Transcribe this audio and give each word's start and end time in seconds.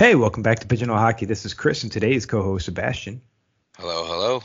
Hey, 0.00 0.14
welcome 0.14 0.42
back 0.42 0.60
to 0.60 0.66
Pigeonhole 0.66 0.96
Hockey. 0.96 1.26
This 1.26 1.44
is 1.44 1.52
Chris, 1.52 1.82
and 1.82 1.92
today's 1.92 2.24
co-host 2.24 2.64
Sebastian. 2.64 3.20
Hello, 3.76 4.06
hello. 4.06 4.42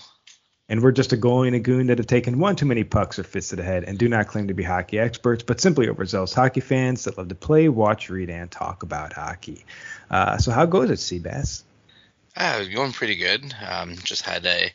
And 0.68 0.84
we're 0.84 0.92
just 0.92 1.14
a 1.14 1.18
goalie 1.18 1.48
and 1.48 1.56
a 1.56 1.60
goon 1.60 1.88
that 1.88 1.98
have 1.98 2.08
taken 2.08 2.40
one 2.40 2.58
too 2.58 2.66
many 2.66 2.84
pucks 2.84 3.20
or 3.20 3.24
fists 3.24 3.52
to 3.52 3.56
the 3.56 3.64
head 3.64 3.86
and 3.86 3.98
do 3.98 4.10
not 4.10 4.28
claim 4.28 4.50
to 4.50 4.54
be 4.54 4.64
hockey 4.64 5.00
experts, 5.00 5.44
but 5.44 5.62
simply 5.62 5.88
overzealous 5.88 6.34
hockey 6.34 6.60
fans 6.60 7.06
that 7.06 7.18
love 7.18 7.30
to 7.30 7.36
play, 7.36 7.70
watch, 7.70 8.10
read, 8.10 8.30
and 8.30 8.52
talk 8.52 8.84
about 8.84 9.14
hockey. 9.14 9.64
Uh, 10.12 10.38
so 10.40 10.52
how 10.52 10.66
goes 10.66 10.90
it, 10.90 11.00
Seabass? 11.00 11.64
Ah, 12.36 12.58
it's 12.58 12.76
going 12.76 12.92
pretty 12.92 13.16
good. 13.16 13.56
Um, 13.66 13.96
just 14.04 14.24
had 14.24 14.46
a 14.46 14.74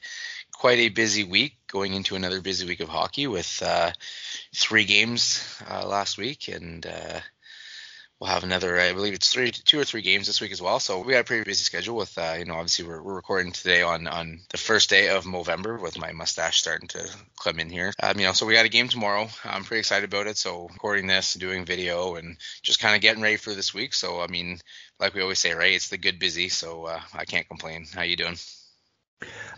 quite 0.50 0.78
a 0.78 0.88
busy 0.88 1.24
week 1.24 1.56
going 1.70 1.92
into 1.92 2.16
another 2.16 2.40
busy 2.40 2.66
week 2.66 2.80
of 2.80 2.88
hockey 2.88 3.26
with 3.26 3.62
uh, 3.62 3.90
three 4.54 4.86
games 4.86 5.44
uh, 5.70 5.86
last 5.86 6.16
week 6.16 6.48
and 6.48 6.86
uh, 6.86 7.20
we'll 8.20 8.30
have 8.30 8.44
another 8.44 8.78
i 8.78 8.92
believe 8.92 9.14
it's 9.14 9.32
three 9.32 9.50
two 9.50 9.80
or 9.80 9.84
three 9.84 10.02
games 10.02 10.26
this 10.26 10.40
week 10.40 10.52
as 10.52 10.60
well. 10.60 10.78
So 10.80 11.00
we 11.00 11.12
got 11.12 11.20
a 11.20 11.24
pretty 11.24 11.44
busy 11.44 11.64
schedule 11.64 11.96
with 11.96 12.16
uh, 12.18 12.36
you 12.38 12.44
know 12.44 12.54
obviously 12.54 12.86
we're, 12.86 13.02
we're 13.02 13.14
recording 13.14 13.52
today 13.52 13.82
on 13.82 14.06
on 14.06 14.40
the 14.50 14.58
first 14.58 14.90
day 14.90 15.08
of 15.08 15.26
november 15.26 15.78
with 15.78 15.98
my 15.98 16.12
mustache 16.12 16.58
starting 16.58 16.88
to 16.88 17.08
come 17.42 17.58
in 17.58 17.70
here. 17.70 17.92
Um, 18.02 18.18
you 18.18 18.26
know 18.26 18.32
so 18.32 18.46
we 18.46 18.54
got 18.54 18.66
a 18.66 18.70
game 18.70 18.88
tomorrow. 18.88 19.28
I'm 19.44 19.64
pretty 19.64 19.80
excited 19.80 20.12
about 20.12 20.26
it. 20.26 20.36
So 20.36 20.68
recording 20.72 21.06
this 21.06 21.34
doing 21.34 21.64
video 21.64 22.16
and 22.16 22.36
just 22.62 22.80
kind 22.80 22.94
of 22.94 23.00
getting 23.00 23.22
ready 23.22 23.36
for 23.36 23.54
this 23.54 23.72
week. 23.72 23.94
So 23.94 24.20
i 24.20 24.26
mean 24.26 24.58
like 24.98 25.14
we 25.14 25.22
always 25.22 25.38
say 25.38 25.54
right 25.54 25.72
it's 25.74 25.88
the 25.88 25.98
good 25.98 26.18
busy. 26.18 26.48
So 26.48 26.84
uh, 26.84 27.00
i 27.14 27.24
can't 27.24 27.48
complain. 27.48 27.86
How 27.94 28.02
you 28.02 28.16
doing 28.16 28.36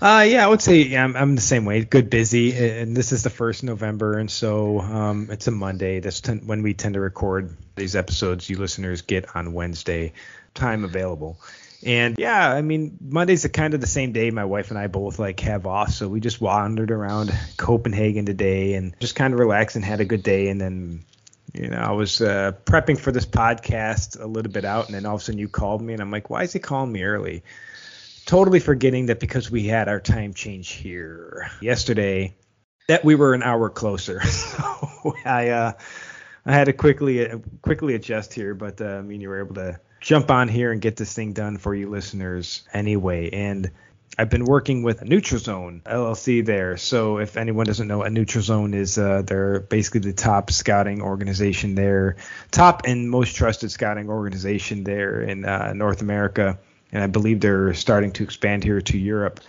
uh, 0.00 0.24
yeah, 0.28 0.44
I 0.44 0.48
would 0.48 0.60
say 0.60 0.82
yeah, 0.82 1.04
I'm, 1.04 1.16
I'm 1.16 1.34
the 1.36 1.42
same 1.42 1.64
way. 1.64 1.84
Good, 1.84 2.10
busy, 2.10 2.56
and 2.56 2.96
this 2.96 3.12
is 3.12 3.22
the 3.22 3.30
first 3.30 3.62
November, 3.62 4.18
and 4.18 4.30
so 4.30 4.80
um, 4.80 5.28
it's 5.30 5.46
a 5.46 5.52
Monday. 5.52 6.00
That's 6.00 6.20
ten, 6.20 6.46
when 6.46 6.62
we 6.62 6.74
tend 6.74 6.94
to 6.94 7.00
record 7.00 7.56
these 7.76 7.94
episodes. 7.94 8.50
You 8.50 8.58
listeners 8.58 9.02
get 9.02 9.36
on 9.36 9.52
Wednesday, 9.52 10.12
time 10.54 10.84
available. 10.84 11.38
And 11.84 12.16
yeah, 12.18 12.50
I 12.50 12.62
mean 12.62 12.96
Monday's 13.00 13.42
the 13.42 13.48
kind 13.48 13.74
of 13.74 13.80
the 13.80 13.88
same 13.88 14.12
day 14.12 14.30
my 14.30 14.44
wife 14.44 14.70
and 14.70 14.78
I 14.78 14.86
both 14.86 15.18
like 15.18 15.40
have 15.40 15.66
off, 15.66 15.90
so 15.90 16.08
we 16.08 16.20
just 16.20 16.40
wandered 16.40 16.90
around 16.90 17.32
Copenhagen 17.56 18.24
today 18.24 18.74
and 18.74 18.94
just 19.00 19.14
kind 19.14 19.34
of 19.34 19.40
relaxed 19.40 19.76
and 19.76 19.84
had 19.84 20.00
a 20.00 20.04
good 20.04 20.22
day. 20.22 20.48
And 20.48 20.60
then 20.60 21.04
you 21.52 21.68
know, 21.68 21.78
I 21.78 21.92
was 21.92 22.20
uh, 22.20 22.52
prepping 22.64 22.98
for 22.98 23.12
this 23.12 23.26
podcast 23.26 24.18
a 24.20 24.26
little 24.26 24.50
bit 24.50 24.64
out, 24.64 24.86
and 24.86 24.94
then 24.94 25.06
all 25.06 25.16
of 25.16 25.20
a 25.20 25.24
sudden 25.24 25.38
you 25.38 25.48
called 25.48 25.82
me, 25.82 25.92
and 25.92 26.00
I'm 26.00 26.10
like, 26.10 26.30
why 26.30 26.44
is 26.44 26.52
he 26.52 26.58
calling 26.58 26.92
me 26.92 27.02
early? 27.02 27.42
Totally 28.26 28.60
forgetting 28.60 29.06
that 29.06 29.20
because 29.20 29.50
we 29.50 29.66
had 29.66 29.88
our 29.88 30.00
time 30.00 30.34
change 30.34 30.70
here 30.70 31.50
yesterday, 31.60 32.34
that 32.88 33.04
we 33.04 33.14
were 33.14 33.34
an 33.34 33.42
hour 33.42 33.68
closer. 33.70 34.20
so 34.26 35.14
I 35.24 35.48
uh, 35.50 35.72
I 36.44 36.52
had 36.52 36.64
to 36.64 36.72
quickly 36.72 37.28
uh, 37.28 37.38
quickly 37.62 37.94
adjust 37.94 38.34
here, 38.34 38.54
but 38.54 38.80
uh, 38.80 38.86
I 38.86 39.02
mean 39.02 39.20
you 39.20 39.28
were 39.28 39.40
able 39.40 39.54
to 39.54 39.80
jump 40.00 40.30
on 40.30 40.48
here 40.48 40.72
and 40.72 40.80
get 40.80 40.96
this 40.96 41.14
thing 41.14 41.32
done 41.32 41.58
for 41.58 41.74
you 41.74 41.88
listeners 41.88 42.62
anyway. 42.72 43.30
And 43.30 43.70
I've 44.18 44.28
been 44.28 44.44
working 44.44 44.82
with 44.82 45.00
NeutralZone 45.00 45.82
LLC 45.84 46.44
there. 46.44 46.76
So 46.76 47.18
if 47.18 47.36
anyone 47.38 47.64
doesn't 47.64 47.88
know, 47.88 48.02
a 48.02 48.08
NeutralZone 48.08 48.74
is 48.74 48.98
uh, 48.98 49.22
they're 49.22 49.60
basically 49.60 50.00
the 50.00 50.12
top 50.12 50.50
scouting 50.50 51.00
organization 51.00 51.74
there, 51.74 52.16
top 52.50 52.82
and 52.84 53.08
most 53.08 53.36
trusted 53.36 53.70
scouting 53.70 54.10
organization 54.10 54.84
there 54.84 55.22
in 55.22 55.46
uh, 55.46 55.72
North 55.72 56.02
America 56.02 56.58
and 56.92 57.02
I 57.02 57.06
believe 57.06 57.40
they're 57.40 57.74
starting 57.74 58.12
to 58.12 58.22
expand 58.22 58.62
here 58.62 58.80
to 58.80 58.98
Europe. 58.98 59.40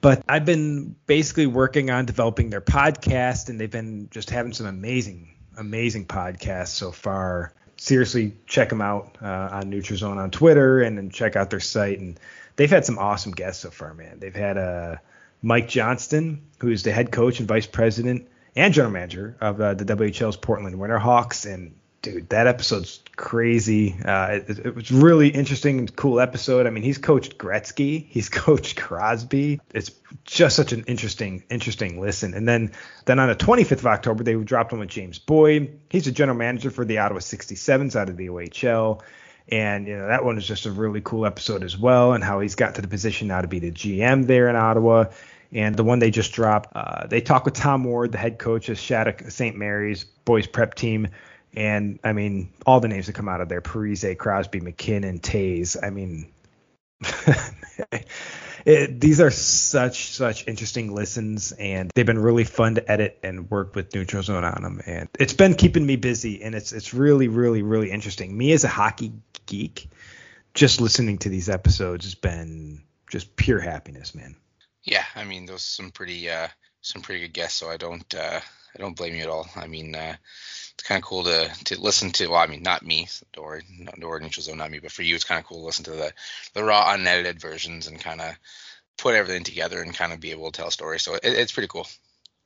But 0.00 0.22
I've 0.28 0.44
been 0.44 0.94
basically 1.06 1.46
working 1.46 1.90
on 1.90 2.04
developing 2.04 2.50
their 2.50 2.60
podcast, 2.60 3.48
and 3.48 3.60
they've 3.60 3.70
been 3.70 4.08
just 4.10 4.30
having 4.30 4.52
some 4.52 4.66
amazing, 4.66 5.34
amazing 5.56 6.06
podcasts 6.06 6.68
so 6.68 6.92
far. 6.92 7.54
Seriously, 7.76 8.34
check 8.46 8.68
them 8.68 8.82
out 8.82 9.16
uh, 9.22 9.48
on 9.52 9.70
NeutralZone 9.70 10.16
on 10.16 10.30
Twitter, 10.30 10.82
and 10.82 10.98
then 10.98 11.10
check 11.10 11.36
out 11.36 11.50
their 11.50 11.60
site. 11.60 12.00
And 12.00 12.20
they've 12.56 12.70
had 12.70 12.84
some 12.84 12.98
awesome 12.98 13.32
guests 13.32 13.62
so 13.62 13.70
far, 13.70 13.94
man. 13.94 14.18
They've 14.18 14.34
had 14.34 14.58
uh, 14.58 14.96
Mike 15.42 15.68
Johnston, 15.68 16.42
who's 16.58 16.82
the 16.82 16.92
head 16.92 17.10
coach 17.10 17.38
and 17.38 17.48
vice 17.48 17.66
president 17.66 18.28
and 18.56 18.74
general 18.74 18.92
manager 18.92 19.36
of 19.40 19.60
uh, 19.60 19.74
the 19.74 19.84
WHL's 19.84 20.36
Portland 20.36 20.76
Winterhawks, 20.76 21.52
and 21.52 21.76
dude, 22.02 22.28
that 22.28 22.46
episode's 22.46 23.02
crazy. 23.16 23.96
Uh, 24.04 24.40
it, 24.46 24.58
it, 24.66 24.74
was 24.74 24.90
really 24.90 25.28
interesting 25.28 25.78
and 25.78 25.96
cool 25.96 26.20
episode. 26.20 26.66
I 26.66 26.70
mean, 26.70 26.82
he's 26.82 26.98
coached 26.98 27.38
Gretzky, 27.38 28.06
he's 28.08 28.28
coached 28.30 28.76
Crosby. 28.76 29.60
It's 29.74 29.90
just 30.24 30.56
such 30.56 30.72
an 30.72 30.84
interesting, 30.86 31.42
interesting 31.50 32.00
listen. 32.00 32.34
And 32.34 32.48
then, 32.48 32.72
then 33.06 33.18
on 33.18 33.28
the 33.28 33.36
25th 33.36 33.72
of 33.72 33.86
October, 33.86 34.24
they 34.24 34.34
dropped 34.34 34.72
him 34.72 34.78
with 34.78 34.88
James 34.88 35.18
Boyd. 35.18 35.78
He's 35.90 36.06
a 36.06 36.12
general 36.12 36.38
manager 36.38 36.70
for 36.70 36.84
the 36.84 36.98
Ottawa 36.98 37.20
67s 37.20 37.96
out 37.96 38.08
of 38.08 38.16
the 38.16 38.28
OHL. 38.28 39.02
And 39.50 39.86
you 39.88 39.96
know 39.96 40.08
that 40.08 40.26
one 40.26 40.36
is 40.36 40.46
just 40.46 40.66
a 40.66 40.70
really 40.70 41.00
cool 41.00 41.24
episode 41.24 41.64
as 41.64 41.76
well, 41.78 42.12
and 42.12 42.22
how 42.22 42.40
he's 42.40 42.54
got 42.54 42.74
to 42.74 42.82
the 42.82 42.88
position 42.88 43.28
now 43.28 43.40
to 43.40 43.48
be 43.48 43.58
the 43.58 43.70
GM 43.70 44.26
there 44.26 44.48
in 44.48 44.56
Ottawa. 44.56 45.06
And 45.52 45.74
the 45.74 45.84
one 45.84 45.98
they 45.98 46.10
just 46.10 46.32
dropped, 46.32 46.76
uh, 46.76 47.06
they 47.06 47.22
talk 47.22 47.46
with 47.46 47.54
Tom 47.54 47.82
Ward, 47.84 48.12
the 48.12 48.18
head 48.18 48.38
coach 48.38 48.68
of 48.68 48.78
Shattuck 48.78 49.30
St. 49.30 49.56
Mary's 49.56 50.04
boys 50.04 50.46
prep 50.46 50.74
team, 50.74 51.08
and 51.54 51.98
I 52.04 52.12
mean, 52.12 52.52
all 52.66 52.80
the 52.80 52.88
names 52.88 53.06
that 53.06 53.14
come 53.14 53.28
out 53.28 53.40
of 53.40 53.48
there: 53.48 53.60
Parise, 53.60 54.16
Crosby, 54.16 54.60
MacKinnon, 54.60 55.20
Toews. 55.20 55.76
I 55.82 55.90
mean, 55.90 56.30
it, 58.64 59.00
these 59.00 59.20
are 59.20 59.30
such 59.30 60.12
such 60.12 60.46
interesting 60.46 60.94
listens, 60.94 61.52
and 61.52 61.90
they've 61.94 62.06
been 62.06 62.18
really 62.18 62.44
fun 62.44 62.74
to 62.74 62.90
edit 62.90 63.18
and 63.22 63.50
work 63.50 63.74
with 63.74 63.90
NeutralZone 63.90 64.56
on 64.56 64.62
them. 64.62 64.80
And 64.86 65.08
it's 65.18 65.32
been 65.32 65.54
keeping 65.54 65.86
me 65.86 65.96
busy, 65.96 66.42
and 66.42 66.54
it's 66.54 66.72
it's 66.72 66.92
really 66.92 67.28
really 67.28 67.62
really 67.62 67.90
interesting. 67.90 68.36
Me 68.36 68.52
as 68.52 68.64
a 68.64 68.68
hockey 68.68 69.12
geek, 69.46 69.88
just 70.54 70.80
listening 70.80 71.18
to 71.18 71.28
these 71.28 71.48
episodes 71.48 72.04
has 72.04 72.14
been 72.14 72.82
just 73.10 73.36
pure 73.36 73.60
happiness, 73.60 74.14
man. 74.14 74.36
Yeah, 74.82 75.04
I 75.14 75.24
mean, 75.24 75.46
those 75.46 75.62
some 75.62 75.90
pretty 75.90 76.28
uh 76.28 76.48
some 76.80 77.02
pretty 77.02 77.22
good 77.22 77.32
guests, 77.32 77.58
so 77.58 77.70
I 77.70 77.76
don't 77.76 78.14
uh 78.14 78.40
I 78.74 78.78
don't 78.78 78.96
blame 78.96 79.14
you 79.14 79.22
at 79.22 79.28
all. 79.28 79.48
I 79.56 79.66
mean, 79.66 79.94
uh 79.94 80.16
it's 80.78 80.86
kind 80.86 81.02
of 81.02 81.04
cool 81.04 81.24
to 81.24 81.50
to 81.64 81.80
listen 81.80 82.12
to. 82.12 82.28
Well, 82.28 82.38
I 82.38 82.46
mean, 82.46 82.62
not 82.62 82.86
me, 82.86 83.08
or 83.36 83.62
or 84.00 84.20
Neutral 84.20 84.44
Zone, 84.44 84.58
not 84.58 84.70
me, 84.70 84.78
but 84.78 84.92
for 84.92 85.02
you, 85.02 85.16
it's 85.16 85.24
kind 85.24 85.40
of 85.40 85.44
cool 85.44 85.58
to 85.58 85.66
listen 85.66 85.84
to 85.86 85.90
the 85.90 86.12
the 86.54 86.62
raw, 86.62 86.92
unedited 86.94 87.40
versions 87.40 87.88
and 87.88 88.00
kind 88.00 88.20
of 88.20 88.34
put 88.96 89.16
everything 89.16 89.42
together 89.42 89.82
and 89.82 89.92
kind 89.92 90.12
of 90.12 90.20
be 90.20 90.30
able 90.30 90.52
to 90.52 90.56
tell 90.56 90.68
a 90.68 90.72
story. 90.72 91.00
So 91.00 91.14
it, 91.14 91.20
it's 91.24 91.50
pretty 91.50 91.66
cool. 91.66 91.88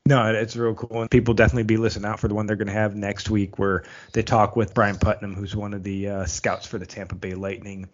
No, 0.07 0.33
it's 0.33 0.55
real 0.55 0.73
cool, 0.73 1.01
and 1.01 1.11
people 1.11 1.35
definitely 1.35 1.63
be 1.63 1.77
listening 1.77 2.05
out 2.05 2.19
for 2.19 2.27
the 2.27 2.33
one 2.33 2.47
they're 2.47 2.55
going 2.55 2.67
to 2.67 2.73
have 2.73 2.95
next 2.95 3.29
week, 3.29 3.59
where 3.59 3.83
they 4.13 4.23
talk 4.23 4.55
with 4.55 4.73
Brian 4.73 4.97
Putnam, 4.97 5.35
who's 5.35 5.55
one 5.55 5.75
of 5.75 5.83
the 5.83 6.09
uh, 6.09 6.25
scouts 6.25 6.65
for 6.65 6.79
the 6.79 6.85
Tampa 6.87 7.15
Bay 7.15 7.35
Lightning 7.35 7.87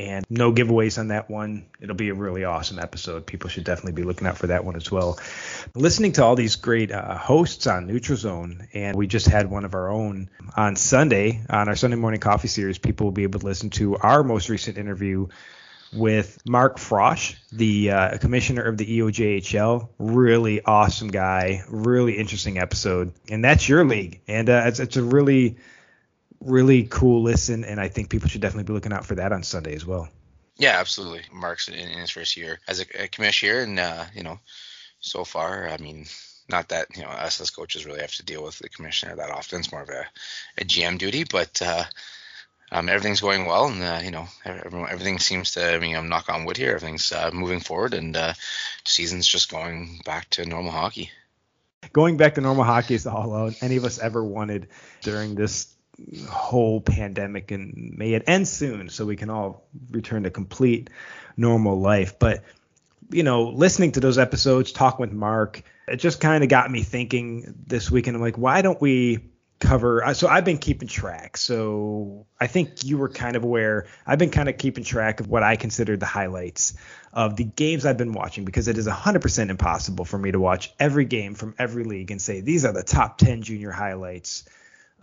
and 0.00 0.24
no 0.30 0.50
giveaways 0.50 0.98
on 0.98 1.08
that 1.08 1.28
one. 1.28 1.66
It'll 1.78 1.94
be 1.94 2.08
a 2.08 2.14
really 2.14 2.44
awesome 2.44 2.78
episode. 2.78 3.26
People 3.26 3.50
should 3.50 3.64
definitely 3.64 3.92
be 3.92 4.02
looking 4.02 4.26
out 4.26 4.38
for 4.38 4.46
that 4.46 4.64
one 4.64 4.76
as 4.76 4.90
well. 4.90 5.18
Listening 5.74 6.12
to 6.12 6.24
all 6.24 6.36
these 6.36 6.56
great 6.56 6.90
uh, 6.90 7.18
hosts 7.18 7.66
on 7.66 7.86
NeutralZone, 7.86 8.68
and 8.72 8.96
we 8.96 9.06
just 9.06 9.26
had 9.26 9.50
one 9.50 9.66
of 9.66 9.74
our 9.74 9.90
own 9.90 10.30
on 10.56 10.74
Sunday 10.76 11.42
on 11.50 11.68
our 11.68 11.76
Sunday 11.76 11.96
morning 11.96 12.20
coffee 12.20 12.48
series. 12.48 12.78
People 12.78 13.08
will 13.08 13.12
be 13.12 13.24
able 13.24 13.40
to 13.40 13.46
listen 13.46 13.68
to 13.70 13.96
our 13.96 14.22
most 14.22 14.48
recent 14.48 14.78
interview 14.78 15.28
with 15.92 16.38
Mark 16.46 16.78
Frosch, 16.78 17.34
the 17.52 17.90
uh, 17.90 18.18
commissioner 18.18 18.62
of 18.62 18.78
the 18.78 18.86
EOJHL. 18.86 19.88
Really 19.98 20.62
awesome 20.64 21.08
guy, 21.08 21.62
really 21.68 22.16
interesting 22.16 22.58
episode, 22.58 23.12
and 23.28 23.44
that's 23.44 23.68
your 23.68 23.84
league, 23.84 24.22
and 24.26 24.48
uh, 24.48 24.62
it's, 24.64 24.80
it's 24.80 24.96
a 24.96 25.02
really 25.02 25.58
really 26.40 26.84
cool 26.84 27.22
listen, 27.22 27.64
and 27.64 27.80
I 27.80 27.88
think 27.88 28.10
people 28.10 28.28
should 28.28 28.40
definitely 28.40 28.64
be 28.64 28.72
looking 28.72 28.92
out 28.92 29.04
for 29.04 29.14
that 29.16 29.32
on 29.32 29.42
Sunday 29.42 29.74
as 29.74 29.86
well. 29.86 30.08
Yeah, 30.56 30.78
absolutely. 30.78 31.22
Mark's 31.32 31.68
in, 31.68 31.74
in 31.74 31.98
his 31.98 32.10
first 32.10 32.36
year 32.36 32.60
as 32.68 32.80
a, 32.80 33.04
a 33.04 33.08
commissioner, 33.08 33.60
and 33.60 33.78
uh, 33.78 34.04
you 34.14 34.22
know, 34.22 34.38
so 35.00 35.24
far, 35.24 35.68
I 35.68 35.78
mean, 35.78 36.06
not 36.48 36.68
that 36.68 36.96
you 36.96 37.02
know 37.02 37.08
us 37.08 37.40
as 37.40 37.50
coaches 37.50 37.86
really 37.86 38.00
have 38.00 38.14
to 38.14 38.24
deal 38.24 38.42
with 38.42 38.58
the 38.58 38.68
commissioner 38.68 39.16
that 39.16 39.30
often. 39.30 39.60
It's 39.60 39.72
more 39.72 39.82
of 39.82 39.88
a, 39.88 40.06
a 40.58 40.64
GM 40.64 40.98
duty, 40.98 41.24
but 41.24 41.60
uh, 41.62 41.84
um, 42.72 42.88
everything's 42.88 43.20
going 43.20 43.46
well, 43.46 43.66
and 43.66 43.82
uh, 43.82 44.00
you 44.04 44.10
know, 44.10 44.26
everyone, 44.44 44.90
everything 44.90 45.18
seems 45.18 45.52
to. 45.52 45.74
I 45.74 45.78
mean, 45.78 45.96
I'm 45.96 46.08
knock 46.08 46.28
on 46.28 46.44
wood 46.44 46.56
here. 46.56 46.74
Everything's 46.74 47.10
uh, 47.12 47.30
moving 47.32 47.60
forward, 47.60 47.94
and 47.94 48.16
uh, 48.16 48.34
season's 48.84 49.26
just 49.26 49.50
going 49.50 50.00
back 50.04 50.28
to 50.30 50.46
normal 50.46 50.72
hockey. 50.72 51.10
Going 51.92 52.16
back 52.18 52.34
to 52.34 52.40
normal 52.40 52.64
hockey 52.64 52.94
is 52.94 53.06
all 53.06 53.50
any 53.62 53.76
of 53.76 53.84
us 53.84 53.98
ever 53.98 54.22
wanted 54.22 54.68
during 55.00 55.34
this 55.34 55.74
whole 56.28 56.80
pandemic 56.80 57.50
and 57.50 57.94
may 57.96 58.12
it 58.12 58.24
end 58.26 58.48
soon 58.48 58.88
so 58.88 59.06
we 59.06 59.16
can 59.16 59.30
all 59.30 59.66
return 59.90 60.24
to 60.24 60.30
complete 60.30 60.90
normal 61.36 61.80
life. 61.80 62.18
But 62.18 62.44
you 63.10 63.22
know, 63.22 63.48
listening 63.48 63.92
to 63.92 64.00
those 64.00 64.18
episodes, 64.18 64.72
talking 64.72 65.00
with 65.00 65.12
Mark, 65.12 65.62
it 65.88 65.96
just 65.96 66.20
kind 66.20 66.44
of 66.44 66.50
got 66.50 66.70
me 66.70 66.82
thinking 66.82 67.54
this 67.66 67.90
weekend. 67.90 68.16
I'm 68.16 68.22
like, 68.22 68.38
why 68.38 68.62
don't 68.62 68.80
we 68.80 69.30
cover? 69.58 70.04
Uh, 70.04 70.14
so 70.14 70.28
I've 70.28 70.44
been 70.44 70.58
keeping 70.58 70.86
track. 70.86 71.36
So 71.36 72.26
I 72.40 72.46
think 72.46 72.84
you 72.84 72.98
were 72.98 73.08
kind 73.08 73.36
of 73.36 73.42
aware. 73.42 73.88
I've 74.06 74.18
been 74.18 74.30
kind 74.30 74.48
of 74.48 74.58
keeping 74.58 74.84
track 74.84 75.20
of 75.20 75.28
what 75.28 75.42
I 75.42 75.56
consider 75.56 75.96
the 75.96 76.06
highlights 76.06 76.74
of 77.12 77.36
the 77.36 77.44
games 77.44 77.84
I've 77.84 77.98
been 77.98 78.12
watching 78.12 78.44
because 78.44 78.68
it 78.68 78.78
is 78.78 78.86
100% 78.86 79.50
impossible 79.50 80.04
for 80.04 80.18
me 80.18 80.30
to 80.30 80.38
watch 80.38 80.72
every 80.78 81.04
game 81.04 81.34
from 81.34 81.54
every 81.58 81.82
league 81.84 82.12
and 82.12 82.22
say 82.22 82.40
these 82.40 82.64
are 82.64 82.72
the 82.72 82.84
top 82.84 83.18
10 83.18 83.42
junior 83.42 83.72
highlights 83.72 84.44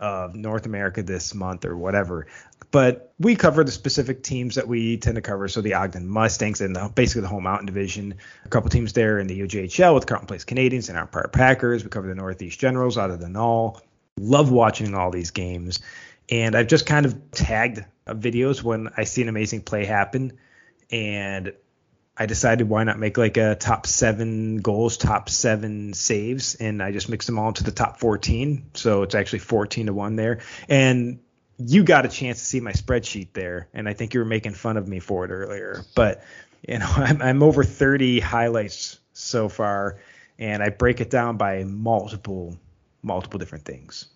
of 0.00 0.34
North 0.34 0.66
America 0.66 1.02
this 1.02 1.34
month 1.34 1.64
or 1.64 1.76
whatever. 1.76 2.26
But 2.70 3.12
we 3.18 3.34
cover 3.36 3.64
the 3.64 3.72
specific 3.72 4.22
teams 4.22 4.56
that 4.56 4.68
we 4.68 4.98
tend 4.98 5.16
to 5.16 5.22
cover. 5.22 5.48
So 5.48 5.60
the 5.60 5.74
Ogden 5.74 6.06
Mustangs 6.06 6.60
and 6.60 6.76
the, 6.76 6.90
basically 6.94 7.22
the 7.22 7.28
whole 7.28 7.40
mountain 7.40 7.66
division. 7.66 8.14
A 8.44 8.48
couple 8.48 8.68
teams 8.68 8.92
there 8.92 9.18
in 9.18 9.26
the 9.26 9.40
EOJHL 9.40 9.94
with 9.94 10.06
Carleton 10.06 10.26
Place 10.26 10.44
Canadians 10.44 10.88
and 10.88 10.98
Arnprior 10.98 11.32
Packers. 11.32 11.82
We 11.82 11.90
cover 11.90 12.08
the 12.08 12.14
Northeast 12.14 12.60
Generals 12.60 12.98
out 12.98 13.10
of 13.10 13.20
the 13.20 13.28
Null. 13.28 13.80
Love 14.18 14.50
watching 14.50 14.94
all 14.94 15.10
these 15.10 15.30
games. 15.30 15.80
And 16.28 16.54
I've 16.54 16.66
just 16.66 16.84
kind 16.84 17.06
of 17.06 17.30
tagged 17.30 17.84
videos 18.06 18.62
when 18.62 18.90
I 18.96 19.04
see 19.04 19.22
an 19.22 19.28
amazing 19.28 19.62
play 19.62 19.84
happen. 19.84 20.38
And 20.90 21.52
I 22.18 22.26
decided 22.26 22.68
why 22.68 22.82
not 22.84 22.98
make 22.98 23.16
like 23.16 23.36
a 23.36 23.54
top 23.54 23.86
seven 23.86 24.56
goals, 24.56 24.96
top 24.96 25.30
seven 25.30 25.94
saves, 25.94 26.56
and 26.56 26.82
I 26.82 26.90
just 26.90 27.08
mixed 27.08 27.26
them 27.26 27.38
all 27.38 27.48
into 27.48 27.62
the 27.62 27.70
top 27.70 28.00
14. 28.00 28.70
So 28.74 29.02
it's 29.02 29.14
actually 29.14 29.38
14 29.38 29.86
to 29.86 29.94
one 29.94 30.16
there. 30.16 30.40
And 30.68 31.20
you 31.58 31.84
got 31.84 32.06
a 32.06 32.08
chance 32.08 32.38
to 32.40 32.44
see 32.44 32.60
my 32.60 32.72
spreadsheet 32.72 33.32
there, 33.34 33.68
and 33.72 33.88
I 33.88 33.92
think 33.92 34.14
you 34.14 34.20
were 34.20 34.26
making 34.26 34.54
fun 34.54 34.76
of 34.76 34.88
me 34.88 34.98
for 34.98 35.24
it 35.24 35.30
earlier. 35.30 35.84
But 35.94 36.24
you 36.66 36.78
know, 36.78 36.86
I'm, 36.96 37.22
I'm 37.22 37.42
over 37.42 37.62
30 37.62 38.20
highlights 38.20 38.98
so 39.12 39.48
far, 39.48 39.98
and 40.38 40.62
I 40.62 40.70
break 40.70 41.00
it 41.00 41.10
down 41.10 41.36
by 41.36 41.64
multiple, 41.64 42.56
multiple 43.02 43.38
different 43.38 43.64
things. 43.64 44.06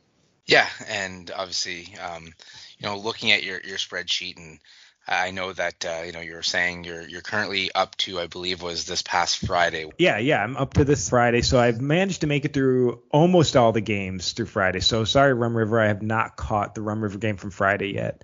Yeah, 0.46 0.68
and 0.88 1.30
obviously, 1.36 1.94
um, 1.98 2.24
you 2.24 2.88
know, 2.88 2.96
looking 2.96 3.30
at 3.30 3.44
your 3.44 3.60
your 3.60 3.78
spreadsheet 3.78 4.36
and 4.38 4.58
I 5.06 5.32
know 5.32 5.52
that 5.52 5.84
uh, 5.84 6.02
you 6.06 6.12
know 6.12 6.20
you're 6.20 6.42
saying 6.42 6.84
you're 6.84 7.02
you're 7.02 7.22
currently 7.22 7.72
up 7.74 7.96
to 7.98 8.20
I 8.20 8.28
believe 8.28 8.62
was 8.62 8.84
this 8.84 9.02
past 9.02 9.38
Friday. 9.38 9.90
Yeah, 9.98 10.18
yeah, 10.18 10.42
I'm 10.42 10.56
up 10.56 10.74
to 10.74 10.84
this 10.84 11.08
Friday, 11.08 11.42
so 11.42 11.58
I've 11.58 11.80
managed 11.80 12.20
to 12.20 12.26
make 12.26 12.44
it 12.44 12.52
through 12.52 13.02
almost 13.10 13.56
all 13.56 13.72
the 13.72 13.80
games 13.80 14.32
through 14.32 14.46
Friday. 14.46 14.80
So 14.80 15.04
sorry, 15.04 15.34
Rum 15.34 15.56
River, 15.56 15.80
I 15.80 15.88
have 15.88 16.02
not 16.02 16.36
caught 16.36 16.74
the 16.74 16.82
Rum 16.82 17.02
River 17.02 17.18
game 17.18 17.36
from 17.36 17.50
Friday 17.50 17.94
yet. 17.94 18.22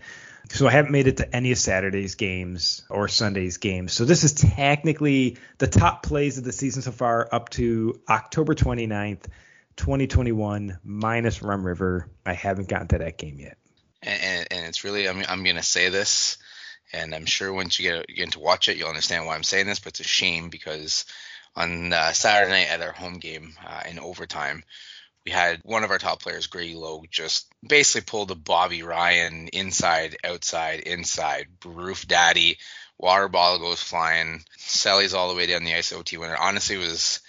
So 0.50 0.66
I 0.66 0.70
haven't 0.70 0.92
made 0.92 1.06
it 1.06 1.18
to 1.18 1.36
any 1.36 1.52
of 1.52 1.58
Saturday's 1.58 2.14
games 2.14 2.82
or 2.88 3.06
Sunday's 3.08 3.58
games. 3.58 3.92
So 3.92 4.04
this 4.04 4.24
is 4.24 4.32
technically 4.32 5.36
the 5.58 5.66
top 5.66 6.02
plays 6.02 6.38
of 6.38 6.44
the 6.44 6.52
season 6.52 6.80
so 6.80 6.90
far 6.90 7.28
up 7.30 7.50
to 7.50 8.00
October 8.08 8.54
29th, 8.54 9.26
2021 9.76 10.78
minus 10.84 11.42
Rum 11.42 11.66
River. 11.66 12.08
I 12.24 12.32
haven't 12.32 12.68
gotten 12.68 12.88
to 12.88 12.98
that 12.98 13.18
game 13.18 13.38
yet. 13.38 13.58
And, 14.00 14.46
and, 14.50 14.66
it's 14.66 14.84
really 14.84 15.08
I'm 15.08 15.24
I'm 15.28 15.42
gonna 15.42 15.62
say 15.62 15.88
this 15.88 16.38
and 16.92 17.14
I'm 17.14 17.26
sure 17.26 17.52
once 17.52 17.78
you 17.78 17.90
get, 17.90 18.06
get 18.08 18.32
to 18.32 18.40
watch 18.40 18.68
it, 18.68 18.76
you'll 18.76 18.88
understand 18.88 19.26
why 19.26 19.34
I'm 19.34 19.42
saying 19.42 19.66
this. 19.66 19.78
But 19.78 19.92
it's 19.92 20.00
a 20.00 20.04
shame 20.04 20.48
because 20.48 21.04
on 21.56 21.92
uh, 21.92 22.12
Saturday 22.12 22.50
night 22.50 22.70
at 22.70 22.82
our 22.82 22.92
home 22.92 23.18
game 23.18 23.54
uh, 23.66 23.82
in 23.88 23.98
overtime, 23.98 24.62
we 25.24 25.32
had 25.32 25.60
one 25.64 25.84
of 25.84 25.90
our 25.90 25.98
top 25.98 26.22
players, 26.22 26.46
Grady 26.46 26.74
Logue, 26.74 27.06
just 27.10 27.52
basically 27.66 28.06
pulled 28.06 28.30
a 28.30 28.34
Bobby 28.34 28.82
Ryan 28.82 29.48
inside, 29.48 30.16
outside, 30.24 30.80
inside, 30.80 31.48
roof 31.64 32.06
daddy. 32.06 32.58
Water 32.96 33.28
bottle 33.28 33.58
goes 33.58 33.82
flying. 33.82 34.42
Selly's 34.56 35.14
all 35.14 35.28
the 35.28 35.34
way 35.34 35.46
down 35.46 35.64
the 35.64 35.74
ice. 35.74 35.92
OT 35.92 36.16
winner. 36.16 36.36
Honestly, 36.36 36.78
was 36.78 37.20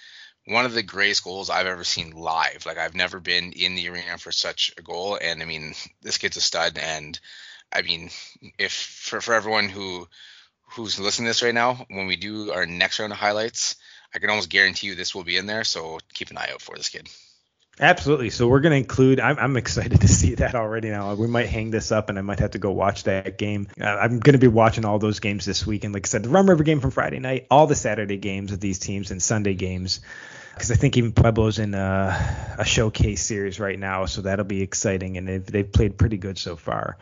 one 0.46 0.64
of 0.64 0.72
the 0.72 0.82
greatest 0.82 1.22
goals 1.22 1.50
I've 1.50 1.66
ever 1.66 1.84
seen 1.84 2.12
live. 2.12 2.64
Like 2.66 2.78
I've 2.78 2.94
never 2.94 3.20
been 3.20 3.52
in 3.52 3.74
the 3.74 3.88
arena 3.88 4.18
for 4.18 4.32
such 4.32 4.72
a 4.78 4.82
goal. 4.82 5.18
And 5.20 5.42
I 5.42 5.44
mean, 5.44 5.74
this 6.02 6.18
kid's 6.18 6.38
a 6.38 6.40
stud. 6.40 6.78
And 6.78 7.20
I 7.72 7.82
mean, 7.82 8.10
if 8.58 8.72
for, 8.72 9.20
for 9.20 9.34
everyone 9.34 9.68
who 9.68 10.08
who's 10.72 10.98
listening 10.98 11.26
to 11.26 11.30
this 11.30 11.42
right 11.42 11.54
now, 11.54 11.86
when 11.88 12.06
we 12.06 12.16
do 12.16 12.52
our 12.52 12.66
next 12.66 12.98
round 12.98 13.12
of 13.12 13.18
highlights, 13.18 13.76
I 14.14 14.18
can 14.18 14.30
almost 14.30 14.50
guarantee 14.50 14.88
you 14.88 14.94
this 14.94 15.14
will 15.14 15.24
be 15.24 15.36
in 15.36 15.46
there. 15.46 15.64
So 15.64 15.98
keep 16.14 16.30
an 16.30 16.38
eye 16.38 16.50
out 16.52 16.62
for 16.62 16.76
this 16.76 16.88
kid. 16.88 17.08
Absolutely. 17.78 18.28
So 18.28 18.46
we're 18.46 18.60
going 18.60 18.72
to 18.72 18.78
include. 18.78 19.20
I'm, 19.20 19.38
I'm, 19.38 19.56
excited 19.56 20.02
to 20.02 20.08
see 20.20 20.34
that 20.34 20.54
already. 20.54 20.90
Now 20.90 21.14
we 21.14 21.26
might 21.26 21.48
hang 21.48 21.70
this 21.70 21.90
up, 21.92 22.10
and 22.10 22.18
I 22.18 22.22
might 22.22 22.40
have 22.40 22.50
to 22.50 22.58
go 22.58 22.72
watch 22.72 23.04
that 23.04 23.38
game. 23.38 23.68
Uh, 23.80 23.86
I'm 23.86 24.20
going 24.20 24.34
to 24.34 24.38
be 24.38 24.48
watching 24.48 24.84
all 24.84 24.98
those 24.98 25.20
games 25.20 25.46
this 25.46 25.66
week, 25.66 25.84
and 25.84 25.94
like 25.94 26.06
I 26.06 26.08
said, 26.08 26.22
the 26.24 26.28
Rum 26.28 26.48
River 26.48 26.62
game 26.62 26.80
from 26.80 26.90
Friday 26.90 27.20
night, 27.20 27.46
all 27.50 27.66
the 27.66 27.74
Saturday 27.74 28.18
games 28.18 28.52
of 28.52 28.60
these 28.60 28.78
teams, 28.78 29.10
and 29.10 29.22
Sunday 29.22 29.54
games. 29.54 30.00
Because 30.52 30.72
I 30.72 30.74
think 30.74 30.98
even 30.98 31.12
Pueblo's 31.12 31.58
in 31.58 31.72
a, 31.72 32.56
a, 32.58 32.64
showcase 32.66 33.22
series 33.22 33.58
right 33.58 33.78
now, 33.78 34.04
so 34.04 34.20
that'll 34.20 34.44
be 34.44 34.60
exciting, 34.60 35.16
and 35.16 35.26
they've, 35.26 35.46
they've 35.46 35.72
played 35.72 35.96
pretty 35.96 36.18
good 36.18 36.36
so 36.36 36.56
far. 36.56 36.98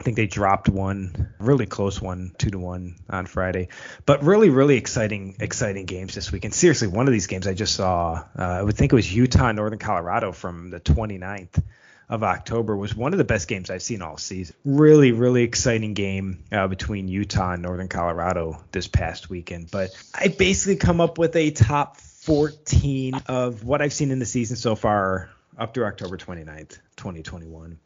I 0.00 0.04
think 0.04 0.16
they 0.16 0.28
dropped 0.28 0.68
one, 0.68 1.34
really 1.40 1.66
close 1.66 2.00
one, 2.00 2.32
two 2.38 2.50
to 2.50 2.58
one 2.58 2.94
on 3.10 3.26
Friday. 3.26 3.68
But 4.06 4.22
really, 4.22 4.48
really 4.48 4.76
exciting, 4.76 5.36
exciting 5.40 5.86
games 5.86 6.14
this 6.14 6.30
week. 6.30 6.44
And 6.44 6.54
seriously, 6.54 6.86
one 6.86 7.08
of 7.08 7.12
these 7.12 7.26
games 7.26 7.48
I 7.48 7.54
just 7.54 7.74
saw, 7.74 8.24
uh, 8.38 8.42
I 8.42 8.62
would 8.62 8.76
think 8.76 8.92
it 8.92 8.96
was 8.96 9.12
Utah, 9.12 9.50
Northern 9.50 9.80
Colorado 9.80 10.30
from 10.30 10.70
the 10.70 10.78
29th 10.78 11.60
of 12.08 12.22
October 12.22 12.76
was 12.76 12.94
one 12.94 13.12
of 13.12 13.18
the 13.18 13.24
best 13.24 13.48
games 13.48 13.70
I've 13.70 13.82
seen 13.82 14.00
all 14.00 14.16
season. 14.16 14.54
Really, 14.64 15.10
really 15.10 15.42
exciting 15.42 15.94
game 15.94 16.44
uh, 16.52 16.68
between 16.68 17.08
Utah 17.08 17.54
and 17.54 17.62
Northern 17.62 17.88
Colorado 17.88 18.62
this 18.70 18.86
past 18.86 19.28
weekend. 19.28 19.68
But 19.72 19.90
I 20.14 20.28
basically 20.28 20.76
come 20.76 21.00
up 21.00 21.18
with 21.18 21.34
a 21.34 21.50
top 21.50 21.96
14 21.96 23.14
of 23.26 23.64
what 23.64 23.82
I've 23.82 23.92
seen 23.92 24.12
in 24.12 24.20
the 24.20 24.26
season 24.26 24.56
so 24.56 24.76
far 24.76 25.28
up 25.58 25.74
through 25.74 25.86
October 25.86 26.16
29th, 26.16 26.78
2021 26.96 27.80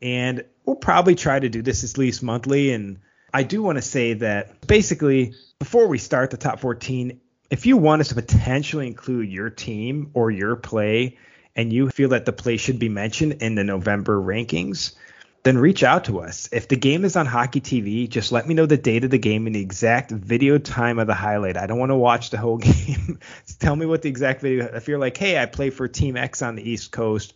and 0.00 0.44
we'll 0.64 0.76
probably 0.76 1.14
try 1.14 1.38
to 1.38 1.48
do 1.48 1.62
this 1.62 1.84
at 1.84 1.98
least 1.98 2.22
monthly. 2.22 2.72
And 2.72 3.00
I 3.32 3.42
do 3.42 3.62
want 3.62 3.76
to 3.76 3.82
say 3.82 4.14
that 4.14 4.66
basically, 4.66 5.34
before 5.58 5.88
we 5.88 5.98
start 5.98 6.30
the 6.30 6.36
top 6.36 6.60
14, 6.60 7.20
if 7.50 7.66
you 7.66 7.76
want 7.76 8.00
us 8.00 8.08
to 8.08 8.14
potentially 8.14 8.86
include 8.86 9.30
your 9.30 9.50
team 9.50 10.10
or 10.14 10.30
your 10.30 10.56
play, 10.56 11.18
and 11.56 11.72
you 11.72 11.88
feel 11.88 12.10
that 12.10 12.26
the 12.26 12.32
play 12.32 12.58
should 12.58 12.78
be 12.78 12.88
mentioned 12.88 13.34
in 13.40 13.54
the 13.54 13.64
November 13.64 14.20
rankings, 14.20 14.94
then 15.42 15.56
reach 15.56 15.82
out 15.82 16.04
to 16.04 16.20
us. 16.20 16.48
If 16.52 16.68
the 16.68 16.76
game 16.76 17.04
is 17.04 17.16
on 17.16 17.24
Hockey 17.24 17.60
TV, 17.60 18.08
just 18.08 18.30
let 18.30 18.46
me 18.46 18.54
know 18.54 18.66
the 18.66 18.76
date 18.76 19.04
of 19.04 19.10
the 19.10 19.18
game 19.18 19.46
and 19.46 19.54
the 19.54 19.60
exact 19.60 20.10
video 20.10 20.58
time 20.58 20.98
of 20.98 21.06
the 21.06 21.14
highlight. 21.14 21.56
I 21.56 21.66
don't 21.66 21.78
want 21.78 21.90
to 21.90 21.96
watch 21.96 22.30
the 22.30 22.36
whole 22.36 22.58
game. 22.58 23.20
Tell 23.58 23.74
me 23.74 23.86
what 23.86 24.02
the 24.02 24.08
exact 24.08 24.42
video. 24.42 24.66
If 24.66 24.86
you're 24.86 24.98
like, 24.98 25.16
hey, 25.16 25.40
I 25.40 25.46
play 25.46 25.70
for 25.70 25.88
Team 25.88 26.16
X 26.16 26.42
on 26.42 26.56
the 26.56 26.68
East 26.68 26.92
Coast, 26.92 27.32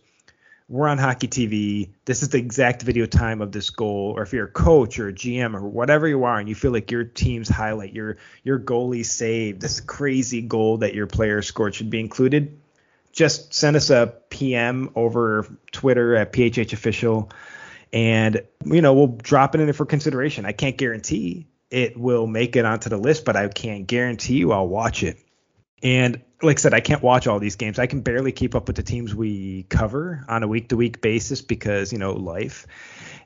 we're 0.71 0.87
on 0.87 0.97
hockey 0.97 1.27
TV. 1.27 1.89
This 2.05 2.23
is 2.23 2.29
the 2.29 2.37
exact 2.37 2.83
video 2.83 3.05
time 3.05 3.41
of 3.41 3.51
this 3.51 3.69
goal. 3.71 4.13
Or 4.15 4.23
if 4.23 4.31
you're 4.31 4.45
a 4.45 4.51
coach 4.51 4.99
or 4.99 5.09
a 5.09 5.13
GM 5.13 5.53
or 5.53 5.67
whatever 5.67 6.07
you 6.07 6.23
are, 6.23 6.39
and 6.39 6.47
you 6.47 6.55
feel 6.55 6.71
like 6.71 6.91
your 6.91 7.03
team's 7.03 7.49
highlight, 7.49 7.91
your 7.91 8.17
your 8.43 8.57
goalie 8.57 9.05
saved, 9.05 9.59
this 9.61 9.81
crazy 9.81 10.41
goal 10.41 10.77
that 10.77 10.93
your 10.93 11.07
player 11.07 11.41
scored 11.41 11.75
should 11.75 11.89
be 11.89 11.99
included, 11.99 12.61
just 13.11 13.53
send 13.53 13.75
us 13.75 13.89
a 13.89 14.15
PM 14.29 14.91
over 14.95 15.45
Twitter 15.73 16.15
at 16.15 16.31
PHH 16.31 16.71
official, 16.71 17.29
and 17.91 18.41
you 18.63 18.81
know 18.81 18.93
we'll 18.93 19.07
drop 19.07 19.55
it 19.55 19.59
in 19.59 19.67
there 19.67 19.73
for 19.73 19.85
consideration. 19.85 20.45
I 20.45 20.53
can't 20.53 20.77
guarantee 20.77 21.47
it 21.69 21.97
will 21.97 22.27
make 22.27 22.55
it 22.55 22.63
onto 22.63 22.89
the 22.89 22.97
list, 22.97 23.25
but 23.25 23.35
I 23.35 23.49
can 23.49 23.83
guarantee 23.83 24.35
you 24.35 24.53
I'll 24.53 24.69
watch 24.69 25.03
it. 25.03 25.19
And 25.83 26.21
like 26.41 26.57
I 26.57 26.59
said, 26.59 26.73
I 26.73 26.79
can't 26.79 27.01
watch 27.01 27.27
all 27.27 27.39
these 27.39 27.55
games. 27.55 27.79
I 27.79 27.87
can 27.87 28.01
barely 28.01 28.31
keep 28.31 28.55
up 28.55 28.67
with 28.67 28.75
the 28.75 28.83
teams 28.83 29.13
we 29.13 29.63
cover 29.63 30.23
on 30.27 30.43
a 30.43 30.47
week 30.47 30.69
to 30.69 30.77
week 30.77 31.01
basis 31.01 31.41
because, 31.41 31.91
you 31.91 31.99
know, 31.99 32.13
life. 32.13 32.67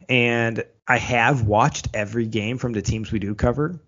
And 0.07 0.63
I 0.87 0.97
have 0.97 1.43
watched 1.43 1.89
every 1.93 2.27
game 2.27 2.57
from 2.57 2.73
the 2.73 2.81
teams 2.81 3.11
we 3.11 3.19
do 3.19 3.35
cover. 3.35 3.79